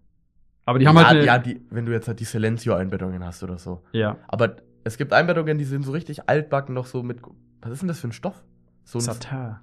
Aber 0.66 0.78
die 0.78 0.88
haben 0.88 0.96
ja, 0.96 1.08
halt 1.08 1.18
eine, 1.18 1.26
ja 1.26 1.40
die, 1.40 1.66
wenn 1.72 1.88
du 1.88 1.92
jetzt 1.92 2.08
halt 2.08 2.20
die 2.20 2.26
Silencio-Einbettungen 2.26 3.26
hast 3.26 3.42
oder 3.42 3.58
so. 3.58 3.82
ja. 3.94 4.18
Aber 4.28 4.58
es 4.84 4.96
gibt 4.98 5.12
Einbettungen, 5.12 5.58
die 5.58 5.66
sind 5.66 5.82
so 5.82 5.92
richtig 5.92 6.30
altbacken, 6.30 6.76
noch 6.76 6.86
so 6.86 7.02
mit. 7.02 7.20
Was 7.62 7.72
ist 7.72 7.82
denn 7.82 7.88
das 7.88 8.00
für 8.00 8.10
ein 8.10 8.12
Stoff? 8.12 8.44
So 8.90 9.00
ein, 9.00 9.02
Satin. 9.02 9.56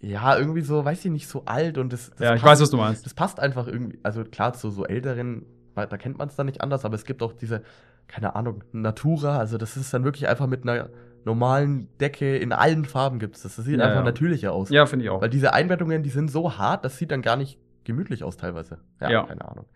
ja, 0.00 0.36
irgendwie 0.36 0.62
so, 0.62 0.84
weiß 0.84 1.04
ich 1.04 1.10
nicht, 1.10 1.28
so 1.28 1.42
alt 1.44 1.76
und 1.78 1.92
das. 1.92 2.10
das 2.10 2.18
Ja, 2.20 2.34
ich 2.34 2.40
passt, 2.40 2.52
weiß, 2.52 2.60
was 2.62 2.70
du 2.70 2.76
meinst. 2.78 3.04
Das 3.06 3.12
passt 3.14 3.38
einfach 3.38 3.66
irgendwie. 3.66 3.98
Also 4.02 4.24
klar, 4.24 4.54
zu 4.54 4.70
so 4.70 4.86
älteren, 4.86 5.44
da 5.74 5.86
kennt 5.98 6.16
man 6.18 6.28
es 6.28 6.36
dann 6.36 6.46
nicht 6.46 6.60
anders, 6.62 6.84
aber 6.86 6.94
es 6.94 7.04
gibt 7.04 7.22
auch 7.22 7.32
diese, 7.34 7.62
keine 8.08 8.34
Ahnung, 8.34 8.64
Natura. 8.72 9.38
Also 9.38 9.58
das 9.58 9.76
ist 9.76 9.92
dann 9.92 10.04
wirklich 10.04 10.26
einfach 10.26 10.46
mit 10.46 10.62
einer 10.66 10.88
normalen 11.24 11.88
Decke 12.00 12.36
in 12.38 12.52
allen 12.52 12.84
Farben 12.84 13.18
gibt's 13.18 13.42
das. 13.42 13.56
Das 13.56 13.64
sieht 13.66 13.78
Ja, 13.78 13.84
einfach 13.84 13.98
ja. 14.00 14.04
natürlicher 14.04 14.52
aus. 14.52 14.70
Ja, 14.70 14.86
finde 14.86 15.04
ich 15.04 15.10
auch. 15.10 15.20
Weil 15.20 15.30
diese 15.30 15.52
Einbettungen, 15.52 16.02
die 16.02 16.10
sind 16.10 16.30
so 16.30 16.56
hart, 16.58 16.84
das 16.84 16.96
sieht 16.98 17.10
dann 17.12 17.22
gar 17.22 17.36
nicht 17.36 17.58
gemütlich 17.84 18.24
aus 18.24 18.36
teilweise. 18.38 18.78
Ja, 19.00 19.10
Ja. 19.10 19.22
keine 19.24 19.46
Ahnung. 19.48 19.66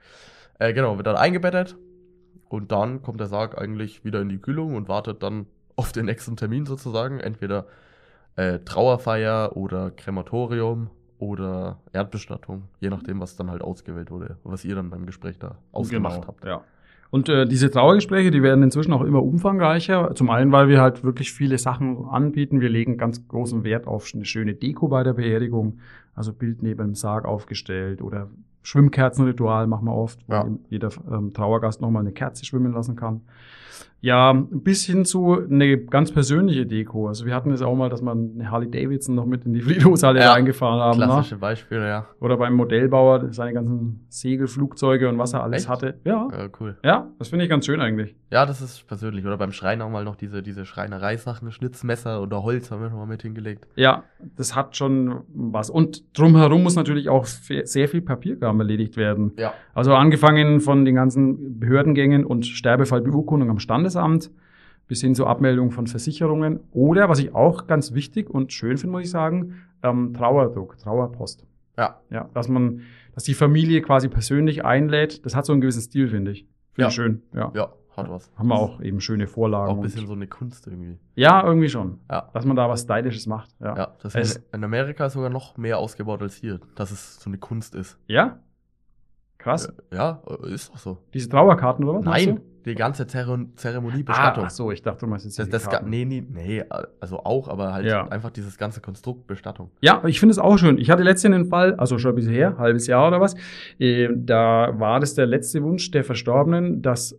Äh, 0.59 0.72
genau, 0.72 0.96
wird 0.96 1.06
dann 1.06 1.16
eingebettet 1.16 1.76
und 2.48 2.72
dann 2.72 3.02
kommt 3.02 3.20
der 3.20 3.26
Sarg 3.26 3.59
eigentlich 3.59 4.04
wieder 4.04 4.20
in 4.22 4.28
die 4.28 4.38
Kühlung 4.38 4.74
und 4.74 4.88
wartet 4.88 5.22
dann 5.22 5.46
auf 5.76 5.92
den 5.92 6.06
nächsten 6.06 6.37
Termin 6.37 6.64
sozusagen. 6.66 7.20
Entweder 7.20 7.66
äh, 8.37 8.59
Trauerfeier 8.61 9.57
oder 9.57 9.90
Krematorium 9.90 10.88
oder 11.18 11.79
Erdbestattung, 11.92 12.64
je 12.81 12.90
nachdem, 12.90 13.20
was 13.20 13.37
dann 13.37 13.51
halt 13.51 13.62
ausgewählt 13.62 14.11
wurde, 14.11 14.37
was 14.44 14.64
ihr 14.64 14.75
dann 14.75 14.90
beim 14.90 15.07
Gespräch 15.07 15.38
da 15.38 15.57
ausgemacht 15.72 16.16
Genau, 16.16 16.27
habt. 16.29 16.44
Ja. 16.44 16.61
Und 17.11 17.29
äh, 17.29 17.46
diese 17.46 17.70
Trauergespräche, 17.70 18.31
die 18.31 18.42
werden 18.42 18.62
inzwischen 18.64 18.92
auch 18.92 19.01
immer 19.03 19.22
umfangreicher. 19.22 20.14
Zum 20.14 20.29
einen, 20.29 20.51
weil 20.53 20.68
wir 20.68 20.81
halt 20.83 21.05
wirklich 21.05 21.33
viele 21.33 21.57
Sachen 21.57 22.05
anbieten. 22.11 22.61
Wir 22.61 22.68
legen 22.68 22.99
ganz 22.99 23.27
großen 23.29 23.62
Wert 23.64 23.87
auf 23.87 24.11
eine 24.12 24.25
schöne 24.25 24.55
Deko 24.55 24.88
bei 24.88 25.05
der 25.05 25.14
Beerdigung. 25.14 25.79
Also 26.14 26.33
Bild 26.33 26.62
neben 26.62 26.79
dem 26.88 26.94
Sarg 26.94 27.25
aufgestellt 27.25 28.03
oder 28.03 28.29
Schwimmkerzenritual 28.62 29.66
machen 29.68 29.87
wir 29.87 29.94
oft, 29.94 30.18
wo 30.27 30.33
Ja. 30.35 30.49
jeder 30.68 30.90
ähm, 31.11 31.33
Trauergast 31.33 31.81
nochmal 31.81 32.03
eine 32.03 32.12
Kerze 32.12 32.44
schwimmen 32.44 32.72
lassen 32.72 32.96
kann. 32.96 33.22
Ja, 34.02 34.32
bis 34.34 34.84
hin 34.84 35.04
zu 35.04 35.36
eine 35.50 35.78
ganz 35.78 36.12
persönliche 36.12 36.64
Deko. 36.64 37.08
Also 37.08 37.26
wir 37.26 37.34
hatten 37.34 37.50
es 37.50 37.60
auch 37.62 37.74
mal, 37.74 37.88
dass 37.88 38.02
man 38.02 38.32
eine 38.34 38.50
Harley 38.50 38.70
Davidson 38.70 39.16
noch 39.16 39.26
mit 39.26 39.44
in 39.46 39.52
die 39.54 39.60
Friedhofshalle 39.62 40.20
Ja, 40.20 40.34
eingefahren 40.34 40.78
haben. 40.78 40.98
Ne? 41.00 41.06
Klassische 41.06 41.38
Beispiele, 41.38 41.88
ja. 41.88 42.06
Oder 42.20 42.36
beim 42.36 42.54
Modellbauer 42.54 43.32
seine 43.32 43.52
ganzen 43.52 44.06
Segelflugzeuge 44.08 45.08
und 45.08 45.18
was 45.18 45.32
er 45.32 45.42
alles 45.42 45.62
Echt? 45.62 45.68
hatte. 45.68 45.98
Ja, 46.04 46.28
Ja, 46.30 46.48
cool. 46.60 46.76
ja, 46.84 47.10
das 47.18 47.28
finde 47.28 47.44
ich 47.46 47.50
ganz 47.50 47.66
schön 47.66 47.80
eigentlich. 47.80 48.14
Ja, 48.30 48.46
das 48.46 48.60
ist 48.60 48.86
persönlich. 48.86 49.24
Oder 49.26 49.38
beim 49.38 49.50
Schreiner 49.52 49.88
mal 49.88 50.04
noch 50.04 50.16
diese, 50.16 50.42
diese 50.42 50.66
Schreinereisachen, 50.66 51.50
Schnitzmesser 51.50 52.22
oder 52.22 52.42
Holz 52.44 52.70
haben 52.70 52.82
wir 52.82 52.90
schon 52.90 52.98
mal 52.98 53.06
mit 53.06 53.22
hingelegt. 53.22 53.66
Ja, 53.76 54.04
das 54.36 54.54
hat 54.54 54.76
schon 54.76 55.22
was. 55.34 55.68
Und 55.70 56.16
drumherum 56.16 56.62
muss 56.62 56.76
natürlich 56.76 57.08
auch 57.08 57.24
sehr 57.24 57.88
viel 57.88 58.02
Papierkram 58.02 58.60
erledigt 58.60 58.96
werden. 58.96 59.32
Ja. 59.36 59.52
Also 59.74 59.94
angefangen 59.94 60.60
von 60.60 60.84
den 60.84 60.94
ganzen 60.94 61.58
Behördengängen 61.58 62.24
und 62.24 62.46
Sterbefallbeurkundung 62.46 63.50
am 63.50 63.58
Standesamt 63.66 64.31
bis 64.87 65.00
hin 65.00 65.16
zur 65.16 65.29
Abmeldung 65.29 65.72
von 65.72 65.88
Versicherungen. 65.88 66.61
Oder, 66.70 67.09
was 67.09 67.18
ich 67.18 67.35
auch 67.35 67.66
ganz 67.66 67.92
wichtig 67.94 68.31
und 68.31 68.52
schön 68.52 68.79
finde, 68.79 68.92
muss 68.92 69.02
ich 69.02 69.11
sagen, 69.11 69.57
ähm, 69.83 70.14
Trauerdruck, 70.14 70.79
Trauerpost. 70.79 71.44
Ja. 71.76 72.00
Ja, 72.11 72.31
dass 72.33 72.48
man, 72.48 72.83
dass 73.12 73.24
die 73.24 73.35
Familie 73.35 73.83
quasi 73.83 74.09
persönlich 74.09 74.64
einlädt. 74.64 75.26
Das 75.26 75.35
hat 75.35 75.44
so 75.44 75.52
einen 75.52 75.61
gewissen 75.61 75.83
Stil, 75.83 76.07
finde 76.09 76.31
ich. 76.31 76.42
Finde 76.72 76.83
Ja. 76.83 76.88
ich 76.88 76.94
schön. 76.94 77.22
Ja. 77.35 77.50
Ja, 77.55 77.72
hat 77.96 78.09
was. 78.09 78.31
Haben 78.37 78.48
wir 78.48 78.55
auch 78.55 78.81
eben 78.81 79.00
schöne 79.00 79.26
Vorlagen. 79.26 79.72
Auch 79.72 79.76
ein 79.76 79.83
bisschen 79.83 80.07
so 80.07 80.12
eine 80.12 80.29
Kunst 80.29 80.68
irgendwie. 80.68 80.98
ja, 81.16 81.44
irgendwie 81.44 81.68
schon. 81.68 81.98
Ja. 82.09 82.31
Dass 82.33 82.44
man 82.46 82.55
da 82.55 82.68
was 82.68 82.83
Stylisches 82.83 83.26
macht. 83.26 83.50
Ja. 83.61 83.76
Ja, 83.76 83.88
das 84.02 84.14
ist 84.14 84.42
in 84.55 84.62
Amerika 84.62 85.11
sogar 85.11 85.31
noch 85.31 85.57
mehr 85.57 85.79
ausgebaut 85.79 86.22
als 86.22 86.37
hier, 86.37 86.61
dass 86.76 86.92
es 86.92 87.18
so 87.20 87.29
eine 87.29 87.38
Kunst 87.38 87.74
ist. 87.74 87.98
Ja? 88.07 88.38
Krass. 89.38 89.72
Ja, 89.92 90.22
ist 90.44 90.70
doch 90.72 90.79
so. 90.79 90.98
Diese 91.12 91.29
Trauerkarten 91.29 91.85
oder 91.85 91.98
was? 91.98 92.05
Nein? 92.05 92.40
Die 92.66 92.74
ganze 92.74 93.07
Zero 93.07 93.38
Zeremonie 93.55 94.02
Bestattung. 94.02 94.44
Ah, 94.44 94.46
ach 94.48 94.50
so, 94.50 94.70
ich 94.72 94.83
dachte, 94.83 95.00
du 95.00 95.07
meinst 95.07 95.24
jetzt 95.24 95.38
das, 95.38 95.48
das 95.48 95.68
nee, 95.85 96.05
nee, 96.05 96.22
nee, 96.29 96.64
also 97.00 97.20
auch, 97.20 97.48
aber 97.48 97.72
halt 97.72 97.87
Ja. 97.87 98.07
einfach 98.09 98.31
dieses 98.31 98.59
ganze 98.59 98.81
Konstrukt 98.81 99.26
Bestattung. 99.26 99.70
Ja, 99.81 100.02
ich 100.07 100.18
finde 100.20 100.33
es 100.33 100.38
auch 100.38 100.57
schön. 100.59 100.76
Ich 100.79 100.90
hatte 100.90 101.02
letztens 101.02 101.35
einen 101.35 101.46
Fall, 101.46 101.74
also 101.76 101.96
schon 101.98 102.12
ein 102.12 102.14
bisschen 102.16 102.33
her, 102.35 102.57
halbes 102.59 102.87
Jahr 102.87 103.09
oder 103.09 103.20
was. 103.20 103.35
Äh, 103.79 104.09
da 104.14 104.74
war 104.79 105.00
das 105.00 105.14
der 105.14 105.26
letzte 105.26 105.62
Wunsch 105.62 105.90
der 105.92 106.05
Verstorbenen, 106.05 106.83
dass 106.83 107.18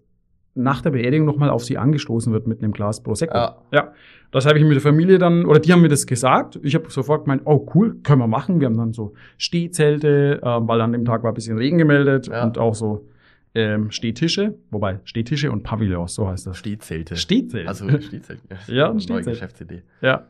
nach 0.53 0.81
der 0.81 0.89
Beerdigung 0.89 1.27
nochmal 1.27 1.51
auf 1.51 1.63
sie 1.63 1.77
angestoßen 1.77 2.33
wird 2.33 2.47
mit 2.47 2.63
einem 2.63 2.71
Glas 2.71 3.01
Prosecco. 3.03 3.37
Ja. 3.37 3.55
ja. 3.71 3.91
Das 4.31 4.45
habe 4.45 4.57
ich 4.57 4.65
mit 4.65 4.73
der 4.73 4.81
Familie 4.81 5.19
dann, 5.19 5.45
oder 5.45 5.59
die 5.59 5.71
haben 5.71 5.81
mir 5.81 5.87
das 5.87 6.05
gesagt. 6.07 6.59
Ich 6.63 6.75
habe 6.75 6.89
sofort 6.89 7.23
gemeint, 7.25 7.43
oh 7.45 7.65
cool, 7.75 7.97
können 8.03 8.19
wir 8.19 8.27
machen. 8.27 8.59
Wir 8.59 8.65
haben 8.65 8.75
dann 8.75 8.91
so 8.91 9.13
Stehzelte, 9.37 10.39
äh, 10.43 10.45
weil 10.67 10.81
an 10.81 10.91
dem 10.91 11.05
Tag 11.05 11.23
war 11.23 11.31
ein 11.31 11.35
bisschen 11.35 11.57
Regen 11.57 11.77
gemeldet 11.77 12.27
Ja. 12.27 12.43
und 12.43 12.57
auch 12.57 12.75
so 12.75 13.05
ähm, 13.55 13.91
Stehtische, 13.91 14.55
wobei 14.71 14.99
Stehtische 15.03 15.51
und 15.51 15.63
Pavillons, 15.63 16.13
so 16.13 16.27
heißt 16.27 16.47
das. 16.47 16.57
Stehzelte. 16.57 17.15
Stehzelt. 17.15 17.67
Also 17.67 17.89
Stehzelt. 18.01 18.39
Ja, 18.67 18.89
ein 18.89 18.93
neue 18.95 19.01
Stehzelt. 19.01 19.25
Geschäftsidee. 19.25 19.83
Ja. 20.01 20.27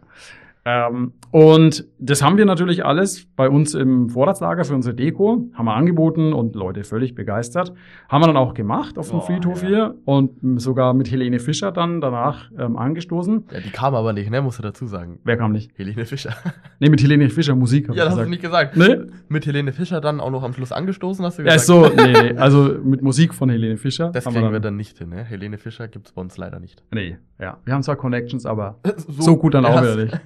Ähm, 0.70 1.14
und 1.32 1.88
das 1.98 2.22
haben 2.22 2.38
wir 2.38 2.44
natürlich 2.46 2.84
alles 2.86 3.26
bei 3.38 3.48
uns 3.50 3.74
im 3.74 4.10
Vorratslager 4.10 4.66
für 4.66 4.76
unsere 4.76 4.94
Deko, 4.94 5.48
haben 5.54 5.66
wir 5.66 5.74
angeboten 5.76 6.34
und 6.34 6.56
Leute 6.56 6.84
völlig 6.84 7.16
begeistert. 7.16 7.72
Haben 8.10 8.22
wir 8.24 8.28
dann 8.28 8.36
auch 8.36 8.54
gemacht 8.54 8.98
auf 8.98 9.10
dem 9.10 9.20
Oh, 9.20 9.22
Friedhof 9.22 9.62
ja. 9.64 9.68
hier 9.70 9.96
und 10.04 10.60
sogar 10.60 10.94
mit 10.94 11.10
Helene 11.10 11.40
Fischer 11.40 11.72
dann 11.72 12.02
danach 12.02 12.52
ähm, 12.60 12.76
angestoßen. 12.76 13.46
Ja, 13.50 13.60
die 13.62 13.70
kam 13.70 13.96
aber 13.96 14.12
nicht, 14.12 14.30
ne, 14.30 14.42
musst 14.42 14.60
du 14.60 14.64
dazu 14.64 14.88
sagen. 14.88 15.20
Wer 15.24 15.38
kam 15.38 15.54
nicht? 15.54 15.72
Helene 15.78 16.06
Fischer. 16.06 16.34
Nee, 16.80 16.90
mit 16.90 17.02
Helene 17.02 17.28
Fischer 17.32 17.56
Musik. 17.56 17.88
ja, 17.88 17.94
das 17.96 18.06
hast 18.06 18.10
gesagt. 18.12 18.26
du 18.28 18.30
nicht 18.30 18.42
gesagt. 18.44 18.78
Nee? 18.78 18.98
Mit 19.30 19.46
Helene 19.48 19.72
Fischer 19.74 20.00
dann 20.00 20.20
auch 20.20 20.30
noch 20.30 20.44
am 20.44 20.54
Schluss 20.54 20.72
angestoßen, 20.72 21.26
hast 21.26 21.40
du 21.40 21.44
Ja, 21.44 21.56
gesagt. 21.56 21.62
ist 21.62 21.68
so, 21.68 21.88
nee, 22.06 22.34
nee, 22.34 22.38
also 22.38 22.76
mit 22.84 23.02
Musik 23.02 23.34
von 23.34 23.50
Helene 23.50 23.78
Fischer. 23.78 24.12
Das 24.12 24.26
haben 24.28 24.34
kriegen 24.34 24.46
wir 24.48 24.52
dann, 24.54 24.62
dann 24.62 24.76
nicht 24.76 24.98
hin, 25.00 25.10
ne? 25.10 25.24
Helene 25.24 25.58
Fischer 25.58 25.88
gibt's 25.88 26.12
bei 26.12 26.22
uns 26.22 26.38
leider 26.38 26.60
nicht. 26.60 26.84
Nee, 26.94 27.18
ja. 27.40 27.58
Wir 27.66 27.74
haben 27.74 27.82
zwar 27.82 27.96
Connections, 27.96 28.46
aber 28.46 28.78
So, 29.08 29.38
gut 29.38 29.56
dann 29.56 29.66
auch 29.66 29.82
Ja, 29.82 29.96
wieder 29.96 29.96
nicht. 30.06 30.20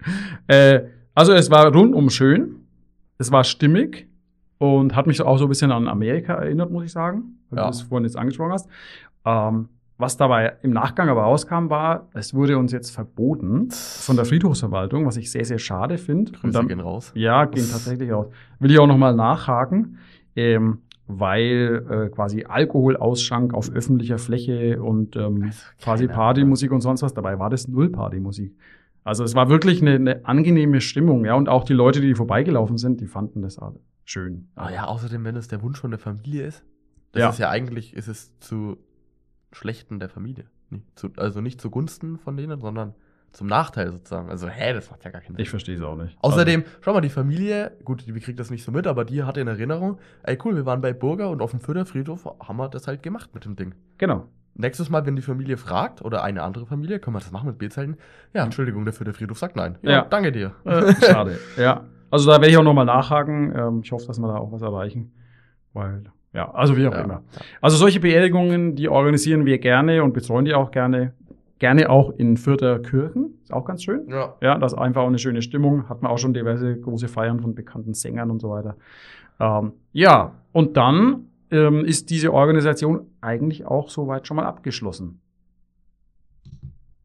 äh, 0.48 0.80
also 1.14 1.32
es 1.32 1.50
war 1.50 1.72
rundum 1.74 2.10
schön, 2.10 2.56
es 3.18 3.32
war 3.32 3.44
stimmig 3.44 4.08
und 4.58 4.94
hat 4.96 5.06
mich 5.06 5.20
auch 5.22 5.38
so 5.38 5.46
ein 5.46 5.48
bisschen 5.48 5.72
an 5.72 5.88
Amerika 5.88 6.34
erinnert, 6.34 6.70
muss 6.70 6.84
ich 6.84 6.92
sagen, 6.92 7.38
weil 7.50 7.58
Ja. 7.58 7.64
du 7.64 7.70
das 7.70 7.82
vorhin 7.82 8.04
jetzt 8.04 8.16
angesprochen 8.16 8.52
hast. 8.52 8.68
Ähm, 9.24 9.68
was 9.98 10.18
dabei 10.18 10.56
im 10.62 10.72
Nachgang 10.72 11.08
aber 11.08 11.22
rauskam, 11.22 11.70
war, 11.70 12.08
es 12.12 12.34
wurde 12.34 12.58
uns 12.58 12.70
jetzt 12.70 12.90
verboten 12.90 13.70
von 13.70 14.16
der 14.16 14.26
Friedhofsverwaltung, 14.26 15.06
was 15.06 15.16
ich 15.16 15.30
sehr, 15.30 15.44
sehr 15.46 15.58
schade 15.58 15.96
finde. 15.96 16.32
Grüße 16.32 16.52
dann- 16.52 16.68
gehen 16.68 16.80
raus. 16.80 17.12
ja, 17.14 17.46
gehen 17.46 17.66
tatsächlich 17.70 18.12
aus. 18.12 18.26
Will 18.58 18.70
ich 18.70 18.78
auch 18.78 18.86
nochmal 18.86 19.14
nachhaken, 19.14 19.96
ähm, 20.36 20.78
weil 21.06 21.86
äh, 21.88 22.08
quasi 22.10 22.44
Alkoholausschank 22.44 23.54
auf 23.54 23.70
öffentlicher 23.70 24.18
Fläche 24.18 24.82
und 24.82 25.16
ähm, 25.16 25.44
Also, 25.44 25.62
quasi 25.82 26.08
Partymusik 26.08 26.72
und 26.72 26.82
sonst 26.82 27.02
was, 27.02 27.14
dabei 27.14 27.38
war 27.38 27.48
das 27.48 27.66
null 27.68 27.88
Partymusik. 27.88 28.54
Also 29.06 29.22
es 29.22 29.36
war 29.36 29.48
wirklich 29.48 29.80
eine, 29.80 29.94
eine 29.94 30.24
angenehme 30.26 30.80
Stimmung, 30.80 31.24
ja, 31.24 31.34
und 31.34 31.48
auch 31.48 31.62
die 31.62 31.74
Leute, 31.74 32.00
die 32.00 32.14
vorbeigelaufen 32.14 32.76
sind, 32.76 33.00
die 33.00 33.06
fanden 33.06 33.40
das 33.40 33.58
schön. 34.04 34.48
Ah 34.56 34.70
ja, 34.70 34.84
außerdem, 34.86 35.24
wenn 35.24 35.36
es 35.36 35.46
der 35.46 35.62
Wunsch 35.62 35.78
von 35.80 35.92
der 35.92 36.00
Familie 36.00 36.44
ist, 36.46 36.64
das 37.12 37.20
Ja. 37.20 37.28
ist 37.30 37.38
ja 37.38 37.48
eigentlich, 37.48 37.94
ist 37.94 38.08
es 38.08 38.36
zu 38.40 38.78
Schlechten 39.52 40.00
der 40.00 40.08
Familie. 40.08 40.46
Nicht 40.70 40.84
zu, 40.98 41.10
also 41.16 41.40
nicht 41.40 41.60
zugunsten 41.60 42.18
von 42.18 42.36
denen, 42.36 42.60
sondern 42.60 42.94
zum 43.32 43.46
Nachteil 43.46 43.92
sozusagen. 43.92 44.28
Also, 44.28 44.48
hä, 44.48 44.72
das 44.72 44.90
macht 44.90 45.04
ja 45.04 45.10
gar 45.10 45.20
keinen 45.20 45.36
Sinn. 45.36 45.42
Ich 45.42 45.50
verstehe 45.50 45.76
es 45.76 45.82
auch 45.82 45.96
nicht. 45.96 46.16
Außerdem, 46.22 46.64
schau 46.80 46.92
mal, 46.92 47.00
die 47.00 47.08
Familie, 47.08 47.76
gut, 47.84 48.06
die 48.06 48.12
kriegt 48.14 48.40
das 48.40 48.50
nicht 48.50 48.64
so 48.64 48.72
mit, 48.72 48.86
aber 48.86 49.04
die 49.04 49.22
hatte 49.22 49.40
in 49.40 49.46
Erinnerung, 49.46 49.98
ey 50.24 50.36
cool, 50.44 50.56
wir 50.56 50.66
waren 50.66 50.80
bei 50.80 50.92
Burger 50.92 51.30
und 51.30 51.42
auf 51.42 51.52
dem 51.52 51.60
Fürther 51.60 51.86
Friedhof 51.86 52.24
haben 52.40 52.56
wir 52.56 52.68
das 52.68 52.88
halt 52.88 53.02
gemacht 53.02 53.34
mit 53.34 53.44
dem 53.44 53.54
Ding. 53.54 53.68
Also, 53.72 53.80
genau. 53.98 54.28
Nächstes 54.58 54.88
Mal, 54.90 55.04
wenn 55.06 55.16
die 55.16 55.22
Familie 55.22 55.56
fragt, 55.56 56.02
oder 56.02 56.22
eine 56.22 56.42
andere 56.42 56.64
Familie, 56.66 56.98
können 56.98 57.14
wir 57.14 57.20
das 57.20 57.30
machen 57.32 57.48
mit 57.48 57.58
B-Zelten? 57.58 57.96
Ja, 58.32 58.44
Entschuldigung, 58.44 58.84
der 58.84 58.94
Fürther 58.94 59.12
Friedhof 59.12 59.38
sagt 59.38 59.54
nein. 59.56 59.76
Ja, 59.82 59.90
Ja. 59.90 60.06
danke 60.08 60.32
dir. 60.32 60.52
Äh, 60.64 60.94
schade. 60.94 61.38
ja. 61.58 61.84
Also 62.10 62.26
da 62.30 62.36
werde 62.40 62.48
ich 62.48 62.56
auch 62.56 62.62
nochmal 62.62 62.84
nachhaken. 62.86 63.52
Ähm, 63.56 63.80
ich 63.82 63.92
hoffe, 63.92 64.06
dass 64.06 64.18
wir 64.18 64.28
da 64.28 64.36
auch 64.36 64.52
was 64.52 64.62
erreichen. 64.62 65.12
Weil, 65.74 66.04
ja, 66.32 66.50
also 66.52 66.76
wie 66.76 66.86
auch 66.86 66.92
Ja. 66.94 67.02
immer. 67.02 67.22
Also 67.60 67.76
solche 67.76 68.00
Beerdigungen, 68.00 68.76
die 68.76 68.88
organisieren 68.88 69.44
wir 69.44 69.58
gerne 69.58 70.02
und 70.02 70.12
betreuen 70.14 70.44
die 70.44 70.54
auch 70.54 70.70
gerne. 70.70 71.12
Gerne 71.58 71.88
auch 71.90 72.10
in 72.16 72.36
Fürther 72.36 72.78
Kirchen. 72.80 73.38
Ist 73.42 73.52
auch 73.52 73.64
ganz 73.64 73.82
schön. 73.82 74.08
Ja. 74.08 74.34
Ja, 74.42 74.58
das 74.58 74.72
ist 74.74 74.78
einfach 74.78 75.02
auch 75.02 75.06
eine 75.08 75.18
schöne 75.18 75.40
Stimmung. 75.42 75.88
Hat 75.88 76.02
man 76.02 76.10
auch 76.12 76.18
schon 76.18 76.32
diverse 76.34 76.78
große 76.78 77.08
Feiern 77.08 77.40
von 77.40 77.54
bekannten 77.54 77.94
Sängern 77.94 78.30
und 78.30 78.40
so 78.40 78.50
weiter. 78.50 78.76
Ähm, 79.40 79.72
ja, 79.92 80.32
und 80.52 80.76
dann 80.76 81.26
ähm, 81.50 81.84
ist 81.84 82.10
diese 82.10 82.32
Organisation 82.32 83.06
eigentlich 83.20 83.66
auch 83.66 83.88
soweit 83.90 84.26
schon 84.26 84.36
mal 84.36 84.44
abgeschlossen. 84.46 85.20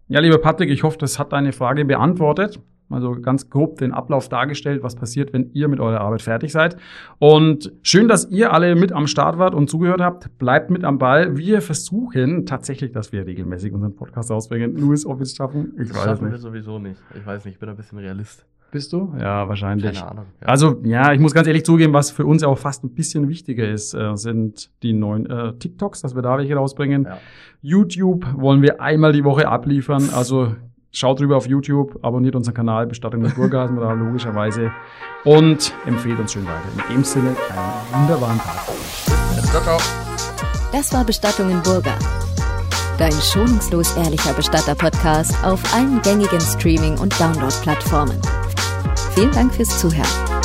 Ja, 0.07 0.19
lieber 0.19 0.39
Patrick, 0.39 0.69
ich 0.69 0.83
hoffe, 0.83 0.97
das 0.97 1.19
hat 1.19 1.31
deine 1.31 1.53
Frage 1.53 1.85
beantwortet. 1.85 2.59
Also 2.89 3.13
ganz 3.21 3.49
grob 3.49 3.77
den 3.77 3.93
Ablauf 3.93 4.27
dargestellt, 4.27 4.83
was 4.83 4.95
passiert, 4.95 5.31
wenn 5.31 5.49
ihr 5.53 5.69
mit 5.69 5.79
eurer 5.79 6.01
Arbeit 6.01 6.21
fertig 6.21 6.51
seid. 6.51 6.75
Und 7.19 7.71
schön, 7.83 8.09
dass 8.09 8.29
ihr 8.29 8.51
alle 8.51 8.75
mit 8.75 8.91
am 8.91 9.07
Start 9.07 9.37
wart 9.37 9.55
und 9.55 9.69
zugehört 9.69 10.01
habt. 10.01 10.37
Bleibt 10.37 10.69
mit 10.69 10.83
am 10.83 10.97
Ball. 10.97 11.37
Wir 11.37 11.61
versuchen 11.61 12.45
tatsächlich, 12.45 12.91
dass 12.91 13.13
wir 13.13 13.25
regelmäßig 13.25 13.71
unseren 13.71 13.95
Podcast 13.95 14.29
rausbringen. 14.29 14.75
Louis, 14.75 15.05
ob 15.05 15.19
wir 15.19 15.23
es 15.23 15.33
schaffen? 15.33 15.71
Ich 15.79 15.87
Das 15.87 15.97
weiß 15.99 16.03
schaffen 16.03 16.25
wir 16.25 16.31
nicht. 16.33 16.41
sowieso 16.41 16.79
nicht. 16.79 16.99
Ich 17.17 17.25
weiß 17.25 17.45
nicht, 17.45 17.53
ich 17.53 17.59
bin 17.61 17.69
ein 17.69 17.77
bisschen 17.77 17.97
Realist. 17.97 18.45
Bist 18.71 18.93
du? 18.93 19.13
Ja, 19.19 19.49
wahrscheinlich. 19.49 19.93
Keine 19.93 20.09
Ahnung. 20.09 20.25
Ja. 20.39 20.47
Also, 20.47 20.77
ja, 20.83 21.11
ich 21.11 21.19
muss 21.19 21.33
ganz 21.33 21.47
ehrlich 21.47 21.65
zugeben, 21.65 21.93
was 21.93 22.09
für 22.09 22.25
uns 22.25 22.41
auch 22.43 22.57
fast 22.57 22.85
ein 22.85 22.93
bisschen 22.93 23.27
wichtiger 23.27 23.67
ist, 23.67 23.93
äh, 23.93 24.15
sind 24.15 24.71
die 24.81 24.93
neuen 24.93 25.29
äh, 25.29 25.53
TikToks, 25.53 26.01
dass 26.01 26.15
wir 26.15 26.21
da 26.21 26.37
welche 26.37 26.55
rausbringen. 26.55 27.03
Ja. 27.03 27.17
YouTube 27.61 28.25
wollen 28.35 28.61
wir 28.61 28.81
einmal 28.81 29.11
die 29.11 29.25
Woche 29.25 29.47
abliefern. 29.47 30.09
Also 30.15 30.55
schaut 30.91 31.19
rüber 31.19 31.35
auf 31.35 31.47
YouTube, 31.47 31.99
abonniert 32.01 32.35
unseren 32.35 32.53
Kanal, 32.53 32.87
Bestattung 32.87 33.21
wir 33.23 33.81
da 33.81 33.91
logischerweise. 33.91 34.71
Und 35.25 35.73
empfehlt 35.85 36.19
uns 36.19 36.31
schön 36.31 36.45
weiter. 36.45 36.87
In 36.87 36.95
dem 36.95 37.03
Sinne, 37.03 37.29
einen 37.29 38.01
wunderbaren 38.01 38.37
Tag. 38.37 38.67
Ciao, 39.49 39.61
ciao. 39.61 39.77
Das 40.71 40.93
war 40.93 41.03
Bestattung 41.03 41.49
in 41.49 41.61
Burger. 41.61 41.97
Dein 43.01 43.19
schonungslos 43.19 43.97
ehrlicher 43.97 44.31
Bestatter-Podcast 44.31 45.33
auf 45.43 45.59
allen 45.73 46.03
gängigen 46.03 46.39
Streaming- 46.39 46.99
und 46.99 47.19
Download-Plattformen. 47.19 48.21
Vielen 49.15 49.31
Dank 49.31 49.55
fürs 49.55 49.79
Zuhören. 49.79 50.40